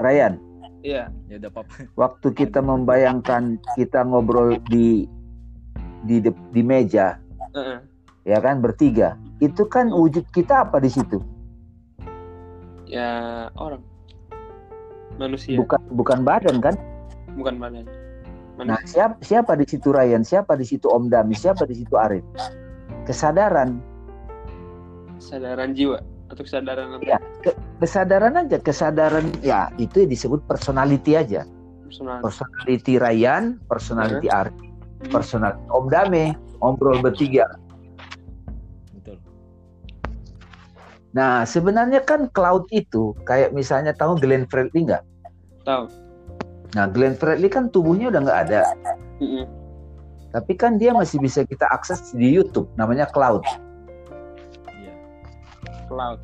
Ryan, 0.02 0.36
Iya. 0.82 1.08
ya 1.30 1.34
udah 1.40 1.50
apa 1.52 1.60
waktu 2.02 2.28
kita 2.34 2.58
membayangkan 2.58 3.56
kita 3.78 4.02
ngobrol 4.02 4.58
di 4.66 5.06
di 6.02 6.16
di 6.26 6.62
meja, 6.62 7.18
Heeh. 7.54 7.78
Ya 8.26 8.42
kan 8.42 8.58
bertiga. 8.58 9.14
Itu 9.38 9.64
kan 9.64 9.88
wujud 9.88 10.26
kita 10.34 10.66
apa 10.66 10.82
di 10.82 10.90
situ? 10.90 11.22
Ya 12.84 13.08
orang. 13.54 13.80
Manusia, 15.16 15.56
Bukan 15.56 15.80
bukan 15.96 16.20
badan 16.26 16.60
kan? 16.60 16.74
bukan 17.38 17.56
badan. 17.56 17.84
Nah, 18.56 18.76
Manusia. 18.76 18.84
siapa 18.88 19.14
siapa 19.20 19.52
di 19.56 19.64
situ 19.64 19.88
Ryan? 19.92 20.24
Siapa 20.24 20.56
di 20.56 20.64
situ 20.64 20.88
Om 20.88 21.08
Dami? 21.08 21.32
Siapa 21.32 21.64
di 21.64 21.76
situ 21.76 21.94
Arif? 21.96 22.24
Kesadaran. 23.04 23.80
Kesadaran 25.16 25.72
jiwa 25.72 26.00
atau 26.28 26.42
kesadaran 26.42 26.96
apa? 26.96 27.02
Iya. 27.04 27.18
Ke- 27.40 27.56
kesadaran 27.78 28.34
aja, 28.36 28.58
kesadaran 28.60 29.26
ya 29.40 29.68
itu 29.76 30.04
disebut 30.04 30.44
personality 30.44 31.16
aja. 31.16 31.44
Personal. 31.84 32.18
Personality 32.20 32.94
Ryan, 32.96 33.56
personality 33.68 34.28
Arif, 34.28 34.56
Hmm. 34.56 35.12
personality 35.12 35.64
Om 35.70 35.86
Dame, 35.88 36.24
ngobrol 36.60 37.00
bertiga. 37.00 37.46
Nah, 41.16 41.48
sebenarnya 41.48 42.04
kan 42.04 42.28
cloud 42.28 42.68
itu 42.68 43.16
kayak 43.24 43.56
misalnya 43.56 43.96
tahu 43.96 44.20
Glenn 44.20 44.44
Fredly 44.52 44.84
nggak? 44.84 45.00
Tahu. 45.64 45.88
Nah, 46.76 46.84
Glenn 46.92 47.16
Fredly 47.16 47.48
kan 47.48 47.72
tubuhnya 47.72 48.12
udah 48.12 48.20
nggak 48.20 48.40
ada, 48.48 48.62
Mm-mm. 49.16 49.48
tapi 50.28 50.52
kan 50.52 50.76
dia 50.76 50.92
masih 50.92 51.16
bisa 51.16 51.40
kita 51.48 51.64
akses 51.72 52.12
di 52.12 52.36
YouTube, 52.36 52.68
namanya 52.76 53.08
cloud. 53.08 53.40
Iya. 54.76 54.92
Cloud. 55.88 56.20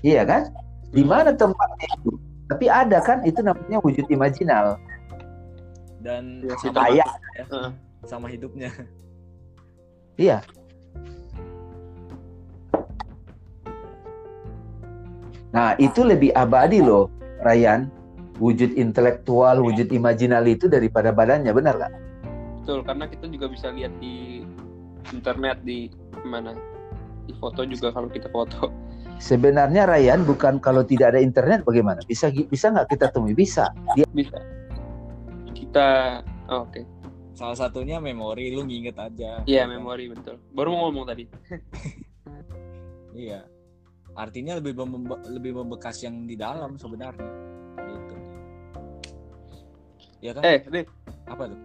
Iya 0.00 0.22
kan? 0.24 0.42
Di 0.88 1.04
mana 1.04 1.36
tempatnya 1.36 1.88
itu? 2.00 2.16
Tapi 2.48 2.66
ada 2.66 2.98
kan 3.04 3.20
itu 3.28 3.44
namanya 3.44 3.76
wujud 3.84 4.08
imajinal. 4.08 4.80
Dan 6.00 6.40
Ya, 6.40 6.56
sama, 6.64 6.88
ya, 6.88 7.06
sama 8.08 8.26
hidupnya. 8.32 8.72
iya. 10.16 10.40
Nah, 15.50 15.74
itu 15.82 16.06
lebih 16.06 16.30
abadi 16.38 16.78
loh, 16.78 17.10
Ryan. 17.42 17.90
Wujud 18.40 18.72
intelektual, 18.72 19.60
wujud 19.60 19.92
imajinal 19.92 20.48
itu 20.48 20.64
daripada 20.64 21.12
badannya, 21.12 21.52
benar 21.52 21.76
nggak? 21.76 21.92
Betul, 22.64 22.80
karena 22.88 23.04
kita 23.04 23.28
juga 23.28 23.46
bisa 23.52 23.68
lihat 23.68 23.92
di 24.00 24.46
internet 25.12 25.60
di 25.60 25.92
mana 26.24 26.56
di 27.28 27.36
foto 27.36 27.66
juga 27.68 27.92
kalau 27.92 28.08
kita 28.08 28.32
foto. 28.32 28.72
Sebenarnya 29.20 29.84
Ryan 29.84 30.24
bukan 30.24 30.56
kalau 30.64 30.80
tidak 30.80 31.12
ada 31.12 31.20
internet 31.20 31.68
bagaimana? 31.68 32.00
Bisa 32.08 32.32
bisa 32.32 32.72
nggak 32.72 32.88
kita 32.96 33.12
temui? 33.12 33.36
Bisa. 33.36 33.68
Dia 33.92 34.08
Bisa. 34.16 34.40
Kita 35.52 35.88
oh, 36.48 36.64
oke. 36.64 36.80
Salah 37.36 37.56
satunya 37.56 38.00
memori 38.00 38.52
lu 38.52 38.64
nginget 38.64 38.96
aja. 38.96 39.44
Iya, 39.44 39.68
memori 39.68 40.08
betul. 40.08 40.40
Baru 40.56 40.72
mau 40.72 40.88
ngomong 40.88 41.04
tadi. 41.08 41.24
Iya. 43.10 43.42
Artinya 44.18 44.58
lebih 44.58 44.74
membe- 44.74 45.22
lebih 45.30 45.52
membekas 45.62 46.02
yang 46.02 46.26
di 46.26 46.34
dalam 46.34 46.74
sebenarnya. 46.76 47.30
Gitu. 47.78 48.14
Ya 50.20 50.30
kan? 50.36 50.42
Eh, 50.44 50.58
Rif, 50.68 50.88
Apa 51.26 51.48
tuh? 51.48 51.60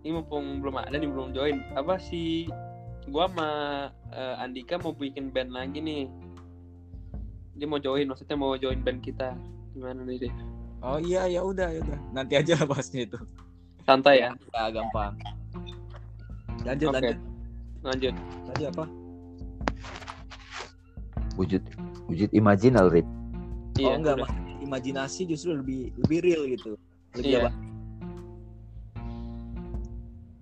ini 0.00 0.16
mumpung 0.16 0.64
belum 0.64 0.80
ada 0.80 0.96
nih 0.96 1.10
belum 1.12 1.36
join. 1.36 1.60
Apa 1.76 2.00
sih 2.00 2.48
gua 3.12 3.28
sama 3.28 3.50
eh, 4.16 4.42
Andika 4.42 4.80
mau 4.80 4.96
bikin 4.96 5.28
band 5.28 5.52
lagi 5.52 5.78
nih. 5.78 6.04
Dia 7.60 7.68
mau 7.68 7.76
join, 7.76 8.08
maksudnya 8.08 8.40
mau 8.40 8.56
join 8.56 8.80
band 8.80 9.04
kita. 9.04 9.36
Gimana 9.76 10.00
nih, 10.08 10.26
Rif? 10.26 10.34
Oh 10.80 10.96
iya 10.96 11.28
ya 11.28 11.44
udah 11.44 11.68
ya 11.68 11.84
udah. 11.84 11.98
Nanti 12.16 12.40
aja 12.40 12.56
lah 12.56 12.64
bahasnya 12.64 13.04
itu. 13.04 13.20
Santai 13.84 14.24
ya. 14.24 14.32
Ya 14.56 14.72
gampang. 14.72 15.12
Lanjut 16.64 16.88
Oke. 16.88 16.96
lanjut. 16.96 17.16
Lanjut. 17.84 18.14
Tadi 18.48 18.62
apa? 18.64 18.84
Wujud 21.40 21.64
wujud 22.04 22.28
imajinal, 22.36 22.92
Rip. 22.92 23.08
oh 23.80 23.96
enggak, 23.96 24.20
udah. 24.20 24.28
Mas. 24.28 24.32
imajinasi 24.60 25.24
justru 25.24 25.56
lebih 25.56 25.88
lebih 26.04 26.18
real 26.20 26.42
gitu. 26.44 26.76
Lebih 27.16 27.32
Iya. 27.32 27.40
apa? 27.48 27.50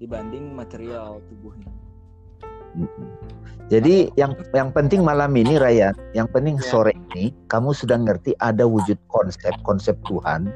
Dibanding 0.03 0.45
material 0.59 1.23
tubuhnya. 1.31 1.71
Jadi 3.71 4.11
yang 4.19 4.35
yang 4.53 4.75
penting 4.75 5.07
malam 5.07 5.33
ini 5.39 5.55
Ryan, 5.57 5.95
yang 6.19 6.27
penting 6.29 6.59
Ya. 6.59 6.67
sore 6.67 6.93
ini 7.15 7.31
kamu 7.47 7.71
sudah 7.73 7.97
ngerti 7.97 8.35
ada 8.43 8.67
wujud 8.67 8.99
konsep 9.07 9.55
konsep 9.63 9.95
Tuhan, 10.05 10.51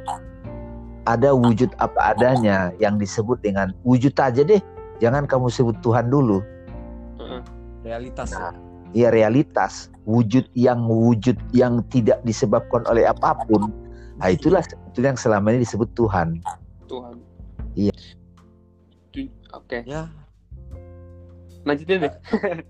ada 1.07 1.31
wujud 1.33 1.71
apa 1.79 2.15
adanya 2.19 2.75
yang 2.83 2.99
disebut 2.99 3.39
dengan 3.47 3.71
wujud 3.87 4.13
aja 4.19 4.43
deh, 4.43 4.61
jangan 4.99 5.25
kamu 5.25 5.49
sebut 5.49 5.77
Tuhan 5.87 6.11
dulu. 6.11 6.43
Heeh. 7.21 7.41
Realitas 7.87 8.31
ya. 8.35 8.51
Ya 8.93 9.09
realitas 9.09 9.89
wujud 10.05 10.45
yang 10.53 10.85
wujud 10.85 11.37
yang 11.57 11.81
tidak 11.89 12.21
disebabkan 12.29 12.85
oleh 12.91 13.09
apa 13.09 13.33
pun, 13.49 13.73
nah 14.21 14.29
itulah 14.29 14.61
sebetulnya 14.61 15.17
yang 15.17 15.21
selama 15.21 15.47
ini 15.57 15.65
disebut 15.65 15.89
Tuhan. 15.97 16.43
Tuhan. 16.91 17.17
Iya. 17.73 17.95
Oke. 19.53 19.85
Ya, 19.89 20.13
Lanjutin 21.63 22.07
deh. 22.07 22.15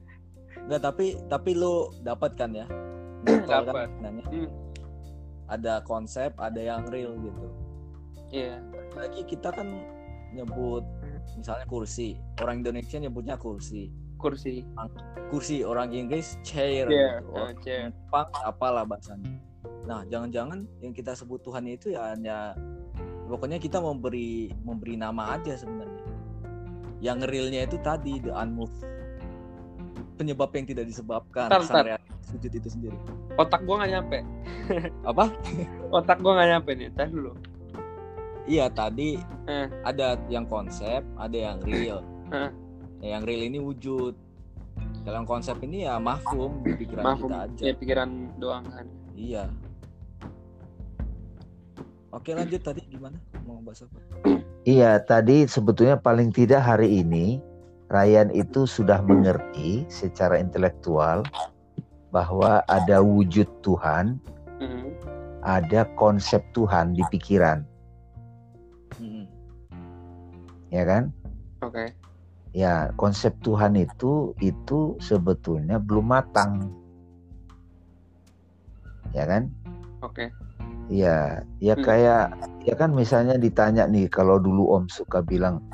enggak 0.68 0.80
tapi 0.84 1.18
tapi 1.26 1.50
lu 1.56 1.90
dapat 2.04 2.36
kan 2.36 2.52
ya? 2.52 2.66
Dapat. 3.50 3.88
kan. 4.02 4.18
Hmm. 4.26 4.50
Ada 5.46 5.84
konsep, 5.84 6.32
ada 6.40 6.60
yang 6.60 6.88
real 6.88 7.14
gitu. 7.20 7.46
Iya. 8.32 8.58
Lagi 8.96 9.22
kita 9.24 9.52
kan 9.52 9.68
nyebut 10.32 10.84
misalnya 11.36 11.66
kursi. 11.68 12.18
Orang 12.40 12.64
Indonesia 12.64 12.98
nyebutnya 12.98 13.36
kursi. 13.36 13.92
Kursi. 14.22 14.62
Kursi 15.28 15.60
orang 15.60 15.90
Inggris 15.90 16.38
chair 16.40 16.86
Iya. 16.86 17.18
gitu. 17.18 17.26
eh, 17.26 17.34
Orang 17.34 17.56
chair. 17.60 17.82
Jepang 17.90 18.28
apalah 18.38 18.84
bahasanya. 18.84 19.34
Nah, 19.82 20.06
jangan-jangan 20.06 20.62
yang 20.78 20.92
kita 20.92 21.12
sebut 21.12 21.42
Tuhan 21.42 21.66
itu 21.66 21.90
ya 21.90 22.14
hanya 22.14 22.54
pokoknya 23.26 23.58
kita 23.58 23.76
memberi 23.76 24.54
memberi 24.62 24.94
nama 24.94 25.34
aja 25.34 25.58
sebenarnya. 25.58 26.06
Yang 27.00 27.18
realnya 27.26 27.60
itu 27.64 27.76
tadi 27.76 28.22
the 28.22 28.30
unmoved 28.30 28.78
penyebab 30.14 30.54
yang 30.54 30.66
tidak 30.66 30.86
disebabkan 30.86 31.50
ntar. 31.50 31.82
realitas 31.82 32.26
sujud 32.30 32.52
itu 32.52 32.68
sendiri. 32.70 32.94
Otak 33.34 33.66
gua 33.66 33.82
nggak 33.82 33.90
nyampe. 33.90 34.18
Apa? 35.02 35.24
Otak 35.98 36.22
gua 36.22 36.38
nggak 36.38 36.48
nyampe 36.52 36.70
nih. 36.72 36.88
Tar 36.94 37.10
dulu. 37.10 37.32
Iya 38.42 38.66
tadi 38.68 39.18
Eh. 39.46 39.66
ada 39.82 40.14
yang 40.28 40.46
konsep, 40.46 41.02
ada 41.16 41.34
yang 41.34 41.58
real. 41.62 42.06
Eh. 42.30 42.50
Ya, 43.02 43.18
yang 43.18 43.26
real 43.26 43.42
ini 43.42 43.58
wujud. 43.58 44.14
Kalau 45.02 45.16
yang 45.18 45.26
konsep 45.26 45.58
ini 45.66 45.82
ya 45.84 45.98
mahfum 45.98 46.62
di 46.62 46.78
pikiran 46.78 47.02
Mahfum. 47.02 47.28
kita 47.34 47.38
aja. 47.50 47.62
Ya 47.66 47.72
pikiran 47.74 48.10
doang 48.38 48.64
kan. 48.70 48.86
Iya. 49.18 49.44
Oke 52.12 52.30
lanjut 52.32 52.62
tadi 52.62 52.86
gimana? 52.86 53.18
Mau 53.42 53.58
bahas 53.58 53.82
apa? 53.82 53.98
Iya, 54.62 55.02
tadi 55.02 55.48
sebetulnya 55.50 55.98
paling 55.98 56.30
tidak 56.30 56.62
hari 56.62 57.02
ini 57.02 57.42
Ryan 57.90 58.30
itu 58.30 58.62
sudah 58.64 59.02
mengerti 59.02 59.82
secara 59.90 60.38
intelektual 60.38 61.26
bahwa 62.14 62.62
ada 62.70 63.02
wujud 63.02 63.48
Tuhan, 63.60 64.20
Hmm. 64.62 64.92
ada 65.42 65.82
konsep 65.98 66.44
Tuhan 66.54 66.94
di 66.94 67.02
pikiran, 67.10 67.64
Hmm. 69.00 69.26
ya 70.70 70.84
kan? 70.86 71.10
Oke. 71.58 71.90
Ya, 72.52 72.92
konsep 73.00 73.32
Tuhan 73.40 73.80
itu 73.80 74.36
itu 74.44 75.00
sebetulnya 75.00 75.80
belum 75.80 76.12
matang. 76.12 76.68
Ya 79.16 79.24
kan? 79.24 79.48
Oke. 80.04 80.28
Ya, 80.92 81.40
ya 81.64 81.72
Hmm. 81.72 81.84
kayak 81.84 82.24
ya 82.68 82.74
kan 82.76 82.92
misalnya 82.92 83.40
ditanya 83.40 83.88
nih 83.88 84.04
kalau 84.12 84.36
dulu 84.36 84.76
Om 84.76 84.84
suka 84.92 85.24
bilang 85.24 85.64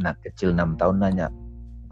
anak 0.00 0.16
kecil 0.24 0.56
6 0.56 0.72
tahun 0.80 1.04
nanya, 1.04 1.28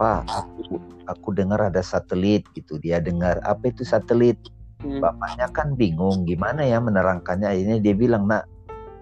"Pak, 0.01 0.25
aku 0.25 0.81
aku 1.05 1.29
dengar 1.37 1.61
ada 1.69 1.85
satelit 1.85 2.41
gitu." 2.57 2.81
Dia 2.81 2.97
dengar, 2.97 3.37
"Apa 3.45 3.69
itu 3.69 3.85
satelit?" 3.85 4.41
Hmm. 4.81 5.05
Bapaknya 5.05 5.53
kan 5.53 5.77
bingung 5.77 6.25
gimana 6.25 6.65
ya 6.65 6.81
menerangkannya. 6.81 7.45
Akhirnya 7.45 7.77
dia 7.77 7.93
bilang, 7.93 8.25
"Nak, 8.25 8.49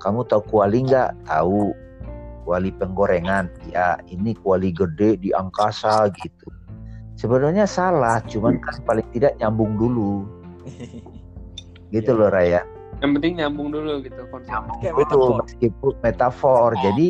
kamu 0.03 0.27
tahu 0.27 0.43
kuali 0.51 0.83
nggak?" 0.83 1.15
"Tahu." 1.23 1.71
Kuali 2.43 2.69
penggorengan. 2.75 3.47
Ya, 3.71 3.97
ini 4.05 4.35
kuali 4.35 4.69
gede 4.69 5.15
di 5.17 5.31
angkasa 5.31 6.11
gitu. 6.13 6.47
Sebenarnya 7.15 7.63
salah, 7.63 8.19
cuman 8.25 8.59
kan 8.59 8.75
paling 8.83 9.07
tidak 9.15 9.37
nyambung 9.39 9.79
dulu. 9.79 10.27
Gitu 11.93 12.09
Iya. 12.09 12.17
loh 12.17 12.29
Raya. 12.33 12.61
Yang 13.05 13.11
penting 13.21 13.33
nyambung 13.37 13.69
dulu 13.69 14.01
gitu 14.01 14.21
konsep. 14.33 14.65
Betul, 14.97 15.37
metafor. 15.37 15.45
meskipun 15.45 15.93
metafor. 16.01 16.69
Jadi 16.81 17.07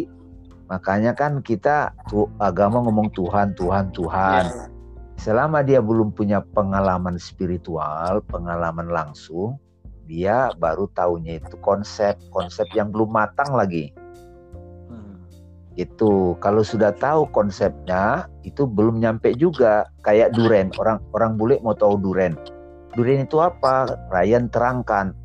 makanya 0.67 1.15
kan 1.15 1.39
kita 1.39 1.95
tuh 2.11 2.27
agama 2.35 2.83
ngomong 2.83 3.07
Tuhan, 3.15 3.55
Tuhan, 3.55 3.95
Tuhan. 3.95 4.43
Iya. 4.43 4.67
Selama 5.15 5.63
dia 5.63 5.79
belum 5.79 6.11
punya 6.11 6.43
pengalaman 6.51 7.15
spiritual, 7.15 8.19
pengalaman 8.27 8.91
langsung, 8.91 9.55
dia 10.03 10.51
baru 10.59 10.91
tahunya 10.91 11.39
itu 11.39 11.55
konsep, 11.63 12.19
konsep 12.27 12.67
yang 12.75 12.91
belum 12.91 13.07
matang 13.07 13.55
lagi. 13.55 13.95
Gitu. 15.73 16.37
Kalau 16.37 16.61
sudah 16.61 16.93
tahu 16.93 17.25
konsepnya, 17.33 18.29
itu 18.45 18.69
belum 18.69 19.01
nyampe 19.01 19.33
juga. 19.33 19.89
Kayak 20.05 20.37
duren. 20.37 20.69
Orang 20.77 21.01
orang 21.17 21.33
bule 21.37 21.57
mau 21.65 21.73
tahu 21.73 21.97
duren. 21.97 22.37
Duren 22.93 23.25
itu 23.25 23.41
apa? 23.41 23.89
Ryan 24.13 24.49
terangkan. 24.53 25.17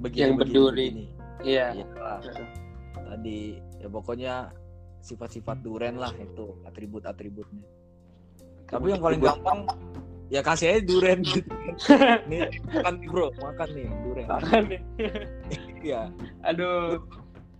Begini, 0.00 0.22
Yang 0.24 0.32
berduri. 0.40 0.86
begini. 0.88 1.04
Iya. 1.44 1.66
Iya 1.76 1.86
lah. 2.00 2.20
Tadi 3.06 3.38
ya 3.80 3.88
pokoknya 3.92 4.34
sifat-sifat 5.04 5.62
duren 5.62 6.00
lah 6.00 6.10
itu 6.16 6.56
atribut-atributnya. 6.66 7.62
Tapi 8.66 8.90
yang 8.90 9.02
paling 9.04 9.22
gampang 9.22 9.62
ya 10.26 10.42
kasih 10.42 10.74
aja 10.74 10.82
duren 10.82 11.22
nih 12.28 12.50
makan 12.66 12.98
nih 12.98 13.06
bro, 13.06 13.30
makan 13.38 13.68
nih 13.78 13.86
duren. 14.02 14.26
Makan 14.26 14.62
nih. 14.66 14.80
Iya. 15.86 16.02
Aduh. 16.42 16.98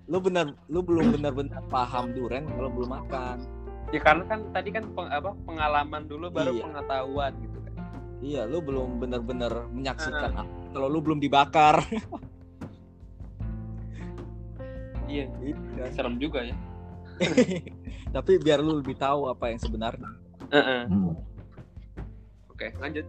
Lu 0.06 0.22
benar, 0.22 0.54
lu 0.70 0.80
belum 0.80 1.10
benar-benar 1.12 1.66
paham 1.66 2.14
duren 2.14 2.46
kalau 2.46 2.70
belum 2.70 2.90
makan. 2.92 3.42
Ya 3.90 3.98
karena 3.98 4.22
kan 4.26 4.40
tadi 4.50 4.70
kan 4.70 4.86
peng- 4.94 5.10
apa 5.10 5.34
pengalaman 5.42 6.06
dulu 6.06 6.30
baru 6.30 6.52
Iya. 6.52 6.62
pengetahuan 6.62 7.32
gitu 7.38 7.58
kan. 7.58 7.72
Iya, 8.18 8.40
lu 8.46 8.58
belum 8.58 8.98
benar-benar 8.98 9.66
menyaksikan 9.70 10.32
apa 10.32 10.50
kalau 10.70 10.86
lu 10.86 10.98
belum 11.00 11.18
dibakar. 11.18 11.82
Iya. 15.06 15.30
Iya. 15.38 15.54
Serem 15.94 16.18
juga 16.18 16.42
ya. 16.42 16.54
Tapi 18.14 18.42
biar 18.42 18.58
lu 18.58 18.82
lebih 18.82 18.98
tahu 18.98 19.30
apa 19.30 19.54
yang 19.54 19.60
sebenarnya. 19.62 20.10
Heeh. 20.50 20.82
Hmm. 20.90 21.14
Oke, 22.50 22.74
lanjut. 22.76 23.06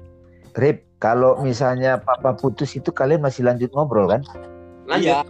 Rip, 0.53 0.85
kalau 0.97 1.41
misalnya 1.41 1.97
papa 1.97 2.33
putus 2.33 2.73
itu 2.73 2.89
kalian 2.89 3.21
masih 3.21 3.41
lanjut 3.41 3.73
ngobrol 3.73 4.05
kan? 4.05 4.21
Lanjut. 4.85 5.09
Iya, 5.09 5.25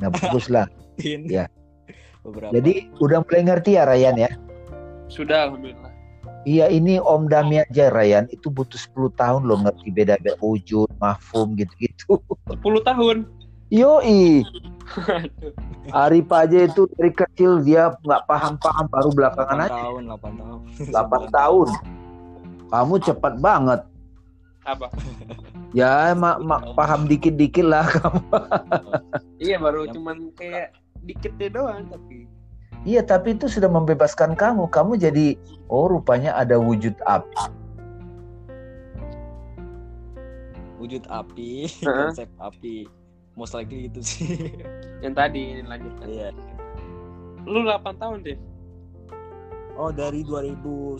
Nah 0.00 0.08
bagus 0.08 0.48
lah. 0.48 0.64
Iya. 1.02 1.18
Ya. 1.26 1.44
Beberapa. 2.26 2.52
Jadi 2.52 2.92
udah 2.98 3.18
mulai 3.24 3.42
ngerti 3.46 3.70
ya 3.78 3.86
Ryan 3.86 4.16
ya? 4.18 4.30
Sudah 5.08 5.48
alhamdulillah. 5.48 5.88
Iya 6.46 6.70
ini 6.70 6.96
Om 7.02 7.28
Dami 7.28 7.60
aja 7.60 7.90
Ryan 7.92 8.24
itu 8.30 8.48
butuh 8.48 8.78
10 8.78 9.12
tahun 9.20 9.42
loh 9.44 9.58
ngerti 9.68 9.92
beda-beda 9.92 10.32
wujud, 10.40 10.88
mahfum 10.96 11.58
gitu-gitu. 11.58 12.20
10 12.64 12.88
tahun. 12.88 13.16
Yoi. 13.68 14.48
Arif 15.92 16.28
aja 16.32 16.58
itu 16.64 16.88
dari 16.96 17.12
kecil 17.12 17.60
dia 17.60 17.92
nggak 18.00 18.24
paham-paham 18.24 18.88
baru 18.88 19.10
belakangan 19.12 19.58
8 19.60 19.64
aja 19.68 19.80
tahun, 19.84 20.02
8 20.08 20.40
tahun. 20.40 20.58
8 21.28 21.36
tahun. 21.36 21.68
Kamu 22.68 22.94
cepat 23.04 23.34
banget. 23.40 23.80
Apa? 24.64 24.92
Ya 25.76 26.12
mak 26.16 26.44
mak 26.44 26.76
paham 26.76 27.08
dikit-dikit 27.08 27.64
lah 27.64 27.84
kamu. 27.88 28.20
Iya 29.40 29.56
baru 29.60 29.84
Yang- 29.84 29.92
cuman 29.96 30.16
kayak 30.36 30.68
dikit 31.04 31.32
deh 31.38 31.50
doang 31.50 31.86
tapi. 31.90 32.26
Iya 32.86 33.02
tapi 33.02 33.34
itu 33.34 33.50
sudah 33.50 33.66
membebaskan 33.66 34.38
kamu. 34.38 34.70
Kamu 34.70 34.96
jadi 34.96 35.34
oh 35.66 35.90
rupanya 35.90 36.34
ada 36.38 36.56
wujud 36.56 36.94
apa? 37.04 37.50
Wujud 40.78 41.02
api, 41.10 41.66
Heeh. 41.66 42.08
konsep 42.14 42.30
api. 42.38 42.86
Most 43.34 43.54
likely 43.54 43.90
itu 43.90 44.02
sih. 44.02 44.54
Yang 45.04 45.14
tadi 45.14 45.40
ini 45.58 45.62
lanjutkan. 45.66 46.06
Iya. 46.06 46.30
Lu 47.46 47.66
8 47.66 47.98
tahun 47.98 48.18
deh. 48.26 48.38
Oh, 49.78 49.94
dari 49.94 50.26
2011 50.26 50.98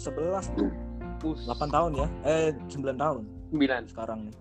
tuh. 0.54 0.70
Bus. 1.18 1.42
8 1.50 1.66
tahun 1.66 1.90
ya? 1.98 2.06
Eh, 2.22 2.54
9 2.70 2.94
tahun 2.94 3.26
9. 3.50 3.90
sekarang 3.90 4.30
nih. 4.30 4.36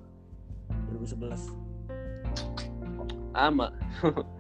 2011. 0.93 1.41
Sama. 3.33 3.73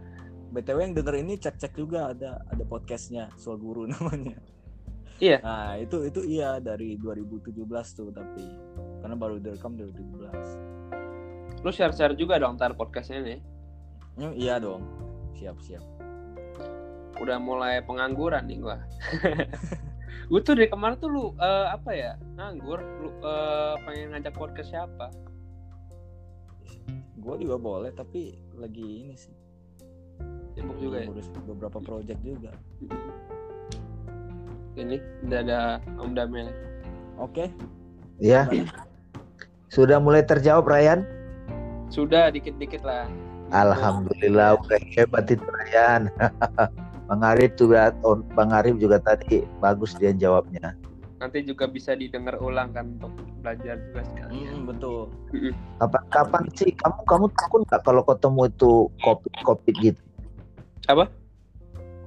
btw 0.57 0.77
yang 0.89 0.93
denger 0.97 1.15
ini 1.21 1.37
cek 1.37 1.61
cek 1.61 1.77
juga 1.77 2.17
ada 2.17 2.41
ada 2.49 2.63
podcastnya 2.65 3.29
Soal 3.37 3.61
Guru 3.61 3.85
namanya 3.93 4.41
Iya. 5.21 5.41
nah 5.41 5.73
itu 5.77 6.05
itu 6.05 6.21
iya 6.25 6.57
dari 6.61 6.97
2017 6.97 7.53
tuh 7.93 8.09
tapi 8.13 8.45
karena 9.01 9.13
baru 9.17 9.37
direkam 9.37 9.77
2017 9.77 11.61
Lu 11.65 11.73
share-share 11.73 12.13
juga 12.13 12.37
dong 12.37 12.53
ntar 12.53 12.77
podcastnya 12.77 13.25
nih. 13.25 13.41
Hmm, 14.17 14.33
iya 14.37 14.61
dong 14.61 14.85
siap 15.33 15.57
siap 15.61 15.81
Udah 17.17 17.41
mulai 17.41 17.81
pengangguran 17.81 18.45
nih 18.45 18.61
gua. 18.61 18.77
gue 20.29 20.41
tuh 20.43 20.59
dari 20.59 20.67
kemarin 20.67 20.99
tuh 20.99 21.07
lu 21.07 21.25
eh, 21.39 21.67
apa 21.71 21.91
ya 21.95 22.13
nganggur 22.35 22.83
lu 22.83 23.09
eh, 23.23 23.73
pengen 23.87 24.11
ngajak 24.11 24.35
podcast 24.35 24.69
siapa 24.75 25.07
gue 27.15 27.35
juga 27.47 27.55
boleh 27.55 27.91
tapi 27.95 28.35
lagi 28.59 29.07
ini 29.07 29.15
sih 29.15 29.36
sibuk 30.57 30.77
juga 30.81 30.97
ya? 30.99 31.05
ngurus 31.05 31.27
beberapa 31.45 31.77
project 31.77 32.19
juga. 32.25 32.51
Ini 34.73 34.97
udah 35.25 35.39
ada 35.41 35.59
Om 35.97 36.11
Damel 36.13 36.49
oke. 37.17 37.45
Ya, 38.17 38.49
sudah 39.69 40.01
mulai 40.01 40.25
terjawab 40.25 40.65
Ryan. 40.65 41.05
sudah 41.87 42.27
dikit-dikit 42.27 42.81
lah. 42.83 43.05
Alhamdulillah 43.47 44.59
udah 44.59 44.81
hebat 44.91 45.29
itu 45.29 45.45
Ryan. 45.45 46.09
Bang 47.07 47.23
Arif 47.23 47.55
juga 47.55 47.95
Bang 48.35 48.51
Arif 48.51 48.75
juga 48.75 48.99
tadi 48.99 49.45
bagus 49.61 49.93
dia 49.95 50.11
jawabnya. 50.11 50.73
nanti 51.17 51.41
juga 51.41 51.65
bisa 51.65 51.97
didengar 51.97 52.37
ulang 52.37 52.69
kan 52.77 52.93
untuk 52.93 53.09
belajar 53.41 53.73
juga 53.81 54.01
Hmm, 54.03 54.09
sekalian 54.11 54.57
betul. 54.69 55.09
Kapan-kapan 55.81 56.43
sih 56.53 56.69
kamu 56.77 56.99
kamu 57.09 57.25
takut 57.33 57.59
nggak 57.65 57.81
kalau 57.81 58.03
ketemu 58.05 58.41
itu 58.45 58.71
kopi-kopi 59.01 59.71
gitu? 59.81 60.01
Apa? 60.87 61.11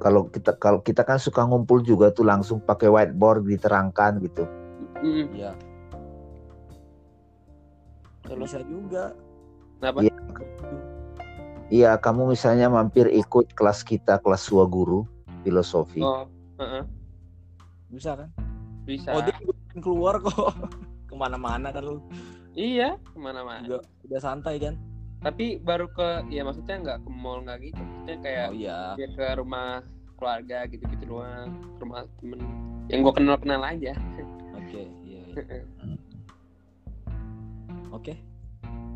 Kalau 0.01 0.33
kita 0.33 0.57
kalau 0.57 0.81
kita 0.81 1.05
kan 1.05 1.21
suka 1.21 1.45
ngumpul 1.45 1.85
juga 1.85 2.09
tuh 2.09 2.25
langsung 2.25 2.61
pakai 2.65 2.89
whiteboard 2.89 3.45
diterangkan 3.45 4.17
gitu. 4.25 4.49
Mm, 5.05 5.29
iya 5.37 5.53
bisa 8.51 8.67
juga 8.67 9.15
Kenapa? 9.81 10.05
Iya. 10.05 10.13
Iya, 11.71 11.91
kamu 12.03 12.35
misalnya 12.35 12.67
mampir 12.67 13.07
ikut 13.09 13.55
kelas 13.55 13.87
kita 13.87 14.19
kelas 14.21 14.51
guru 14.51 15.07
filosofi. 15.47 16.03
oh 16.05 16.29
heeh. 16.61 16.85
bisa 17.89 18.13
kan 18.13 18.29
bisa 18.85 19.09
oh 19.17 19.25
dia 19.25 19.33
keluar 19.81 20.21
kok 20.21 20.35
ke 21.09 21.15
mana-mana 21.17 21.73
kan 21.73 21.81
lu 21.81 21.97
iya 22.53 23.01
ke 23.01 23.17
mana-mana 23.17 23.65
juga 23.65 23.81
udah 24.05 24.21
santai 24.21 24.61
kan 24.61 24.77
tapi 25.21 25.61
baru 25.61 25.87
ke 25.93 26.25
ya 26.33 26.43
maksudnya 26.43 26.77
nggak 26.81 26.99
ke 27.05 27.11
mall 27.13 27.45
nggak 27.45 27.59
gitu 27.61 27.81
maksudnya 27.81 28.17
kayak 28.25 28.47
oh 28.51 28.57
iya 28.57 28.81
dia 28.97 29.09
ke 29.13 29.27
rumah 29.37 29.85
keluarga 30.17 30.59
gitu-gitu 30.69 31.05
doang 31.09 31.49
ke 31.77 31.79
rumah 31.85 32.09
temen 32.21 32.41
yang 32.89 33.05
gue 33.05 33.13
kenal 33.13 33.37
kenal 33.37 33.61
aja 33.61 33.93
oke 34.57 34.83
iya, 35.05 35.23
iya. 35.29 35.47
oke 37.93 38.15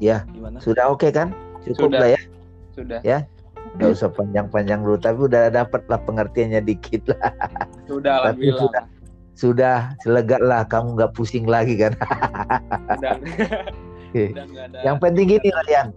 Ya. 0.02 0.26
gimana 0.34 0.58
Sudah 0.58 0.90
oke 0.90 1.10
kan? 1.14 1.30
Cukup 1.62 1.90
Sudah. 1.94 2.00
lah 2.00 2.08
ya. 2.14 2.20
sudah 2.74 3.00
Nggak 3.74 3.90
usah 3.90 4.10
panjang-panjang 4.12 4.80
dulu, 4.86 4.98
tapi 5.00 5.18
udah 5.26 5.50
dapat 5.50 5.82
lah 5.90 5.98
pengertiannya 6.06 6.62
dikit 6.62 7.10
lah. 7.10 7.32
sudah 7.90 8.14
Tapi 8.22 8.50
alhamdulillah 8.50 8.62
sudah. 8.62 8.84
Sudah 9.34 9.78
lega 10.06 10.38
lah, 10.38 10.62
kamu 10.70 10.94
nggak 10.94 11.12
pusing 11.18 11.42
lagi 11.50 11.74
kan? 11.74 11.90
udah 13.02 13.18
udah 14.14 14.44
nggak 14.46 14.64
ada 14.70 14.78
Yang 14.86 14.96
penting 15.02 15.26
gini 15.26 15.48
Ryan. 15.50 15.88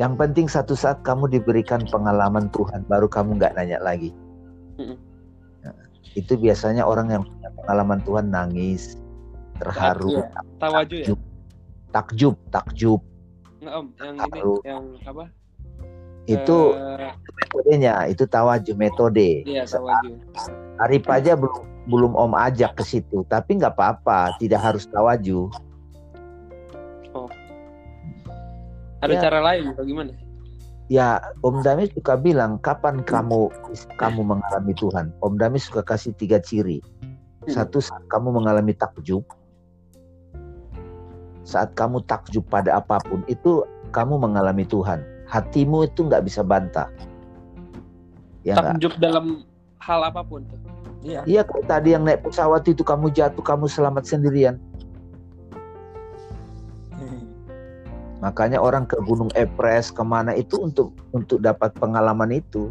Yang 0.00 0.12
penting 0.16 0.46
satu 0.48 0.72
saat 0.72 1.04
kamu 1.04 1.28
diberikan 1.28 1.84
pengalaman 1.92 2.48
Tuhan, 2.48 2.88
baru 2.88 3.06
kamu 3.12 3.36
nggak 3.36 3.60
nanya 3.60 3.76
lagi. 3.84 4.08
Mm-mm. 4.80 4.96
Nah, 5.60 5.76
itu 6.16 6.32
biasanya 6.36 6.88
orang 6.88 7.12
yang 7.12 7.22
punya 7.28 7.48
pengalaman 7.60 8.00
Tuhan 8.00 8.26
nangis, 8.32 8.96
terharu, 9.60 10.16
Iya. 10.16 10.24
tawaju 10.58 10.96
ya 10.96 11.06
takjub, 11.92 12.34
takjub. 12.48 13.00
nggak 13.62 13.74
om 13.78 13.86
yang 14.00 14.16
ini 14.18 14.40
Tahu. 14.42 14.54
yang 14.66 14.84
apa 15.06 15.24
Itu 16.26 16.58
Eh, 16.74 17.12
metodenya, 17.14 17.94
itu 18.08 18.24
tawaju 18.26 18.72
metode. 18.74 19.42
iya 19.46 19.62
tawaju 19.66 20.18
Arif 20.82 21.04
aja 21.06 21.34
belum 21.38 21.62
belum 21.82 22.12
Om 22.14 22.32
ajak 22.38 22.78
ke 22.78 22.84
situ, 22.86 23.26
tapi 23.26 23.58
nggak 23.58 23.74
apa-apa, 23.74 24.34
tidak 24.38 24.62
harus 24.62 24.86
tawaju. 24.86 25.50
Ada 29.02 29.12
Ya. 29.18 29.20
cara 29.20 29.38
lain 29.42 29.74
atau 29.74 29.82
gimana 29.82 30.14
Ya, 30.90 31.24
Om 31.40 31.64
Damis 31.64 31.88
suka 31.96 32.20
bilang 32.20 32.60
kapan 32.60 33.00
kamu 33.00 33.48
kamu 33.96 34.20
mengalami 34.28 34.76
Tuhan. 34.76 35.08
Om 35.24 35.40
Damis 35.40 35.64
suka 35.64 35.80
kasih 35.80 36.12
tiga 36.20 36.36
ciri. 36.36 36.84
Satu 37.48 37.80
saat 37.80 38.04
kamu 38.12 38.28
mengalami 38.28 38.76
takjub. 38.76 39.24
Saat 41.48 41.72
kamu 41.80 42.04
takjub 42.04 42.44
pada 42.44 42.76
apa 42.76 43.00
pun 43.08 43.24
itu 43.24 43.64
kamu 43.94 44.20
mengalami 44.20 44.68
Tuhan. 44.68 45.00
Hatimu 45.32 45.88
itu 45.88 46.12
nggak 46.12 46.28
bisa 46.28 46.44
bantah. 46.44 46.92
Ya 48.44 48.60
takjub 48.60 48.92
dalam 49.00 49.48
hal 49.80 50.12
apa 50.12 50.20
pun 50.20 50.44
iya 51.00 51.24
Iya 51.24 51.42
tadi 51.66 51.96
yang 51.96 52.04
naik 52.04 52.22
pesawat 52.26 52.68
itu 52.68 52.84
kamu 52.84 53.10
jatuh 53.16 53.40
kamu 53.40 53.64
selamat 53.64 54.04
sendirian. 54.04 54.60
Makanya 58.22 58.62
orang 58.62 58.86
ke 58.86 58.94
Gunung 59.02 59.34
Everest 59.34 59.98
ke 59.98 60.02
mana 60.06 60.30
itu 60.38 60.54
untuk 60.62 60.94
untuk 61.10 61.42
dapat 61.42 61.74
pengalaman 61.74 62.38
itu. 62.38 62.70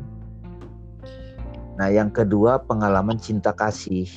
Nah 1.76 1.92
yang 1.92 2.08
kedua 2.08 2.64
pengalaman 2.64 3.20
cinta 3.20 3.52
kasih. 3.52 4.08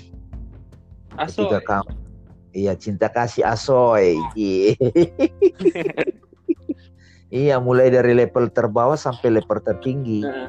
aso 1.19 1.43
Ketika 1.43 1.59
kamu, 1.67 1.91
iya 2.55 2.79
cinta 2.79 3.11
kasih 3.11 3.43
asoy. 3.43 4.15
Iya. 4.39 4.79
iya 7.43 7.59
mulai 7.59 7.91
dari 7.91 8.15
level 8.15 8.47
terbawah 8.55 8.95
sampai 8.95 9.43
level 9.43 9.59
tertinggi. 9.59 10.23
Heeh. 10.23 10.49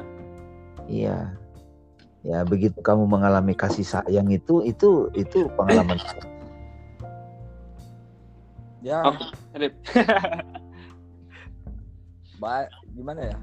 Iya. 0.86 1.34
Ya 2.22 2.46
begitu 2.46 2.78
kamu 2.78 3.10
mengalami 3.10 3.58
kasih 3.58 3.82
sayang 3.82 4.30
itu 4.30 4.62
itu 4.62 5.10
itu 5.18 5.50
pengalaman. 5.58 5.98
ya 8.86 9.02
Oke. 9.02 9.74
Ba- 12.36 12.70
gimana 12.90 13.32
ya? 13.32 13.36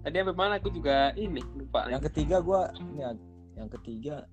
Tadi 0.00 0.14
sampai 0.16 0.36
mana? 0.36 0.52
Aku 0.56 0.72
juga 0.72 1.12
ini 1.12 1.40
lupa 1.52 1.84
yang 1.88 2.00
ketiga 2.00 2.40
gua 2.40 2.72
ini 2.74 3.04
yang 3.56 3.68
ketiga. 3.78 4.24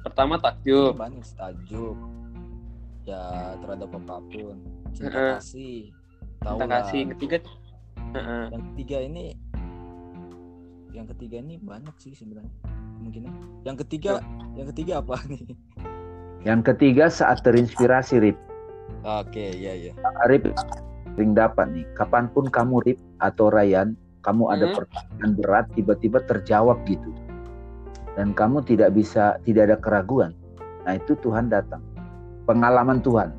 Pertama 0.00 0.40
takjub. 0.40 0.96
Banyak 0.96 1.24
takjub? 1.36 1.96
Ya 3.04 3.20
terhadap 3.60 3.88
apa 3.92 4.20
pun. 4.22 4.56
Cinta 4.92 5.12
Heeh. 5.12 5.32
kasih. 5.36 5.78
Tahu 6.40 6.58
lah. 6.58 6.68
kasih 6.80 6.98
yang 7.04 7.12
ketiga. 7.16 7.36
Heeh. 8.08 8.44
yang 8.48 8.62
ketiga 8.72 8.96
ini 9.04 9.24
yang 10.96 11.06
ketiga 11.12 11.36
ini 11.38 11.60
banyak 11.60 11.92
sih 12.00 12.16
sebenarnya. 12.16 12.48
Kemungkinan. 12.98 13.32
Yang 13.68 13.76
ketiga 13.84 14.12
yang 14.56 14.66
ketiga 14.72 14.92
apa 15.04 15.16
nih? 15.30 15.44
Yang 16.46 16.60
ketiga 16.72 17.04
saat 17.12 17.44
terinspirasi 17.44 18.22
Rip. 18.22 18.38
oke 19.04 19.44
iya 19.52 19.72
iya. 19.76 19.92
Rip 20.24 20.48
sering 21.18 21.34
dapat 21.34 21.66
nih. 21.68 21.82
Kapan 21.92 22.30
pun 22.30 22.46
kamu 22.46 22.78
Rip 22.80 22.98
atau 23.18 23.50
Ryan, 23.50 23.98
kamu 24.20 24.44
ada 24.48 24.66
Hmm. 24.66 24.76
pertanyaan 24.78 25.30
berat 25.34 25.66
tiba-tiba 25.74 26.22
terjawab 26.22 26.78
gitu. 26.84 27.10
Dan 28.14 28.30
kamu 28.30 28.62
tidak 28.62 28.94
bisa 28.94 29.42
tidak 29.42 29.66
ada 29.66 29.76
keraguan. 29.76 30.30
Nah 30.84 30.94
itu 30.94 31.18
Tuhan 31.18 31.50
datang. 31.50 31.82
Pengalaman 32.44 33.02
Tuhan. 33.02 33.34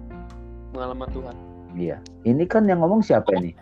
pengalaman 0.69 1.09
Tuhan 1.09 1.35
Iya. 1.71 1.97
Ini 2.21 2.45
kan 2.45 2.61
yang 2.63 2.77
ngomong 2.79 2.99
siapa 2.99 3.31
ini? 3.33 3.55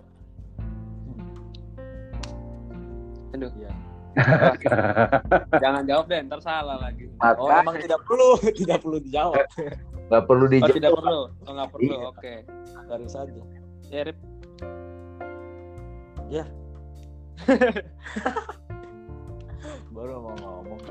aduh 3.29 3.51
iya 3.55 3.71
jangan 5.63 5.85
jawab 5.85 6.05
deh 6.07 6.19
ntar 6.25 6.41
salah 6.41 6.81
lagi 6.81 7.05
oh 7.13 7.45
Maka 7.45 7.61
emang 7.61 7.77
tidak 7.77 7.99
perlu 8.03 8.29
tidak 8.59 8.77
perlu 8.81 8.97
dijawab 8.99 9.45
nggak 10.07 10.23
perlu 10.25 10.43
oh 10.43 10.49
dijawab. 10.49 10.73
tidak 10.73 10.91
perlu 10.91 11.19
oh 11.29 11.51
nggak 11.53 11.69
perlu 11.69 11.85
Iya. 11.87 11.97
oke 12.09 12.33
baru 12.87 13.05
saja 13.07 13.41
ya 13.91 14.03
Rip 14.03 14.17
baru 19.95 20.19
mau 20.19 20.35
ngomong. 20.35 20.81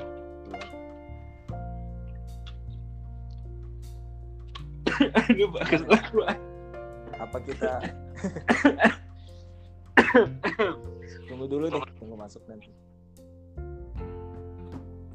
Aduh 4.97 5.49
bagus 5.53 5.85
apa 7.21 7.37
kita? 7.45 7.85
Tunggu 11.29 11.45
dulu 11.45 11.69
deh 11.69 11.85
tunggu 12.01 12.17
masuk 12.17 12.41
nanti. 12.49 12.73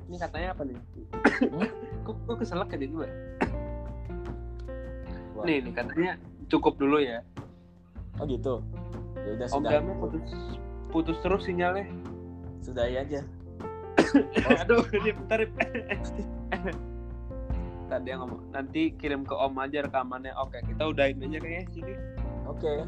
Ini 0.06 0.22
katanya 0.22 0.54
apa 0.54 0.62
nih? 0.68 0.78
Kok 2.06 2.16
kok 2.30 2.38
keselak 2.46 2.70
ya 2.76 2.78
di 2.78 2.88
gue 2.92 3.08
nih 5.42 5.58
nih 5.66 5.74
katanya 5.74 6.12
cukup 6.50 6.78
dulu 6.78 7.02
ya 7.02 7.26
oh 8.20 8.26
gitu 8.26 8.55
ya 9.22 9.30
udah 9.38 9.47
Om 9.47 9.62
sudah 9.62 9.72
Damai 9.72 9.95
putus 10.01 10.28
putus 10.91 11.18
terus 11.24 11.41
sinyalnya. 11.47 11.88
Sudahi 12.62 12.99
aja. 12.99 13.22
Aduh, 14.62 14.84
Rip, 14.91 15.18
bentar, 15.26 15.39
Rip. 15.41 15.51
Tadi 17.91 18.07
yang 18.07 18.24
ngomong, 18.24 18.51
nanti 18.51 18.91
kirim 18.99 19.24
ke 19.24 19.34
Om 19.34 19.55
aja 19.57 19.88
rekamannya. 19.88 20.36
Oke, 20.38 20.59
kita 20.68 20.91
udahin 20.91 21.24
aja 21.24 21.39
kayaknya 21.39 21.66
sini. 21.72 21.93
Oke. 22.45 22.86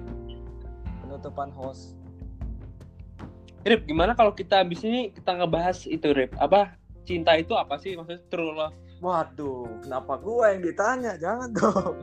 Penutupan 1.02 1.50
host. 1.56 1.96
Rip, 3.64 3.88
gimana 3.88 4.12
kalau 4.14 4.36
kita 4.36 4.62
abis 4.62 4.84
ini 4.84 5.16
kita 5.16 5.40
ngebahas 5.40 5.88
itu, 5.88 6.08
Rip? 6.12 6.36
Apa 6.38 6.76
cinta 7.08 7.40
itu 7.40 7.56
apa 7.56 7.80
sih? 7.80 7.96
Maksudnya 7.96 8.22
true 8.28 8.52
love? 8.52 8.76
Waduh, 9.04 9.68
kenapa 9.84 10.16
gua 10.20 10.56
yang 10.56 10.64
ditanya? 10.64 11.20
Jangan 11.20 11.50
dong. 11.52 11.96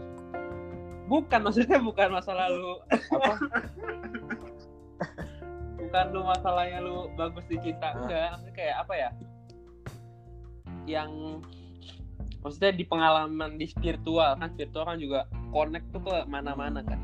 Bukan, 1.10 1.40
maksudnya 1.42 1.82
bukan 1.82 2.08
masa 2.14 2.32
lalu. 2.38 2.78
Apa? 3.10 3.34
bukan 5.80 6.04
lu 6.14 6.22
masalahnya 6.22 6.78
lu 6.78 7.10
bagus 7.18 7.42
di 7.50 7.58
cinta. 7.58 7.90
Enggak, 7.98 8.38
maksudnya 8.38 8.54
kayak 8.54 8.76
apa 8.86 8.94
ya? 8.94 9.10
Yang 10.86 11.10
maksudnya 12.40 12.72
di 12.72 12.84
pengalaman 12.88 13.60
di 13.60 13.66
spiritual 13.68 14.38
kan 14.40 14.48
spiritual 14.56 14.88
kan 14.88 14.96
juga 14.96 15.28
connect 15.52 15.86
tuh 15.92 16.00
ke 16.00 16.16
mana-mana 16.24 16.80
kan 16.80 17.00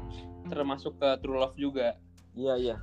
termasuk 0.48 0.96
ke 0.96 1.20
true 1.20 1.36
love 1.36 1.56
juga 1.60 1.98
Iya, 2.36 2.54
iya. 2.60 2.76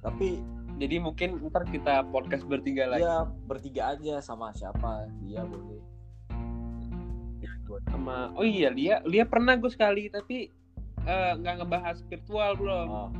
Tapi 0.00 0.40
jadi 0.80 0.96
mungkin 0.96 1.44
ntar 1.52 1.68
kita 1.68 2.08
podcast 2.08 2.48
bertiga 2.48 2.88
lagi 2.88 3.04
ya 3.04 3.28
bertiga 3.44 3.92
aja 3.92 4.18
sama 4.24 4.48
siapa 4.56 5.06
dia 5.28 5.44
boleh. 5.44 5.81
Sama 7.88 8.30
oh 8.34 8.44
iya 8.44 8.68
Lia 8.68 9.00
Lia 9.02 9.24
pernah 9.24 9.54
gue 9.54 9.68
sekali 9.68 10.06
tapi 10.06 10.48
eh, 11.02 11.32
nggak 11.34 11.54
ngebahas 11.60 11.98
spiritual 11.98 12.54
belum 12.54 12.86
Oh, 12.88 13.10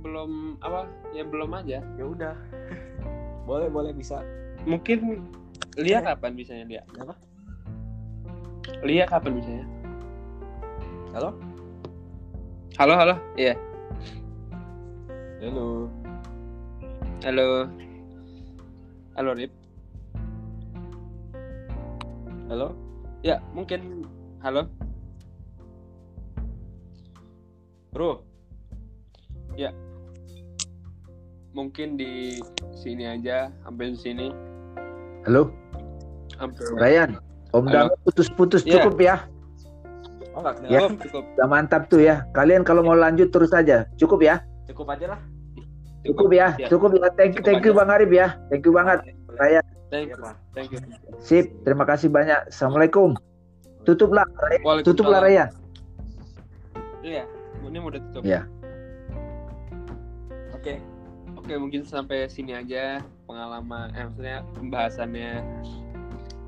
belum 0.00 0.60
apa 0.60 0.84
ya 1.12 1.24
belum 1.24 1.50
aja 1.54 1.80
ya 1.80 2.04
udah. 2.04 2.36
boleh, 3.44 3.68
boleh 3.68 3.92
bisa. 3.92 4.20
mungkin 4.64 5.24
Lia 5.76 6.00
kapan 6.00 6.32
bisanya 6.32 6.64
Lia 6.64 6.82
Apa? 6.96 7.14
Lia 8.80 9.04
kapan 9.04 9.32
bisanya 9.36 9.64
Halo? 11.12 11.30
halo 12.74 12.94
halo 12.96 13.14
iya 13.34 13.54
Halo. 15.38 15.86
halo 17.22 17.68
halo 19.14 19.30
Rip 19.32 19.52
Halo? 22.54 22.70
ya 23.26 23.42
mungkin 23.50 24.06
halo 24.38 24.70
Bro. 27.90 28.22
mungkin 31.50 31.98
di 31.98 32.38
sini 32.78 33.10
aja 33.10 33.50
di 33.50 33.98
sini 33.98 34.30
Halo, 35.26 35.50
sampai 36.38 36.62
Ryan. 36.78 37.10
Om. 37.50 37.66
Dama 37.66 37.90
putus-putus 38.06 38.62
Iya. 38.62 38.86
cukup 38.86 39.02
ya. 39.02 39.16
Oh, 40.38 40.46
Ya. 40.70 40.86
cukup 40.86 41.02
cukup 41.10 41.24
Udah 41.34 41.48
mantap 41.50 41.90
tuh 41.90 42.06
ya. 42.06 42.22
Kalian 42.38 42.62
kalau 42.62 42.86
mau 42.86 42.94
lanjut 42.94 43.34
terus 43.34 43.50
aja. 43.50 43.90
Cukup 43.98 44.22
ya. 44.22 44.38
Cukup 44.70 44.94
aja 44.94 45.10
lah. 45.10 45.20
Cukup 46.06 46.30
ya. 46.30 46.54
Ya. 46.54 46.70
Cukup 46.70 46.94
ya. 47.02 47.10
Thank 47.18 47.34
you, 47.34 47.42
Cukup 47.42 47.50
thank 47.50 47.66
you. 47.66 47.74
Bang 47.74 47.90
Arif 47.90 48.14
ya. 48.14 48.38
Thank 48.46 48.62
you 48.62 48.70
banget. 48.70 49.02
Ryan. 49.42 49.63
Thank 49.88 50.08
Iya, 50.08 50.16
you 50.16 50.22
Pak. 50.22 50.34
thank 50.52 50.68
you 50.70 50.78
Sip. 51.18 51.46
Terima 51.62 51.84
kasih 51.84 52.08
banyak. 52.08 52.48
Assalamualaikum. 52.48 53.14
Tutuplah. 53.82 54.24
Tutuplah 54.80 55.20
Ryan. 55.20 55.50
iya 57.04 57.28
ini 57.60 57.76
mau 57.76 57.88
udah 57.88 58.00
tutup 58.08 58.22
Iya. 58.24 58.48
Oke. 60.54 60.80
Oke, 61.36 61.60
mungkin 61.60 61.84
sampai 61.84 62.24
sini 62.24 62.56
aja 62.56 63.04
pengalaman, 63.26 63.92
eh, 63.92 64.08
maksudnya 64.08 64.38
pembahasannya. 64.56 65.32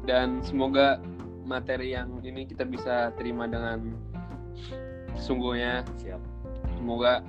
Dan 0.09 0.41
semoga 0.41 0.97
materi 1.45 1.93
yang 1.93 2.09
ini 2.22 2.45
kita 2.45 2.64
bisa 2.64 3.12
terima 3.14 3.45
dengan 3.45 3.93
sesungguhnya. 5.14 5.84
Siap. 6.01 6.20
Semoga 6.72 7.20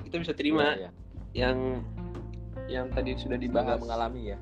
kita 0.00 0.16
bisa 0.16 0.32
terima 0.32 0.72
Iya, 0.72 0.88
iya. 0.88 0.90
yang 1.34 1.58
yang 2.66 2.86
tadi 2.88 3.12
sudah 3.14 3.36
Semoga 3.36 3.44
dibahas. 3.44 3.78
mengalami 3.82 4.32
ya. 4.32 4.38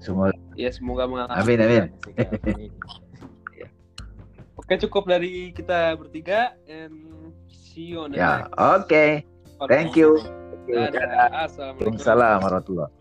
Semua. 0.00 0.32
Ya, 0.56 0.72
semoga 0.72 1.04
mengalami. 1.04 1.36
Amin, 1.36 1.58
amin. 1.60 1.84
Alvini. 2.16 2.66
Oke, 4.56 4.74
cukup 4.86 5.08
dari 5.08 5.50
kita 5.50 5.96
bertiga 5.98 6.54
and 6.68 6.94
see 7.48 7.90
you 7.90 8.04
on 8.04 8.12
the 8.12 8.20
Ya, 8.20 8.46
oke. 8.54 9.24
podcast. 9.58 9.68
Thank 9.68 9.96
you. 9.98 10.20
Dadah. 10.70 11.50
Assalamualaikum. 11.50 11.98
Warahmatullahi 11.98 12.99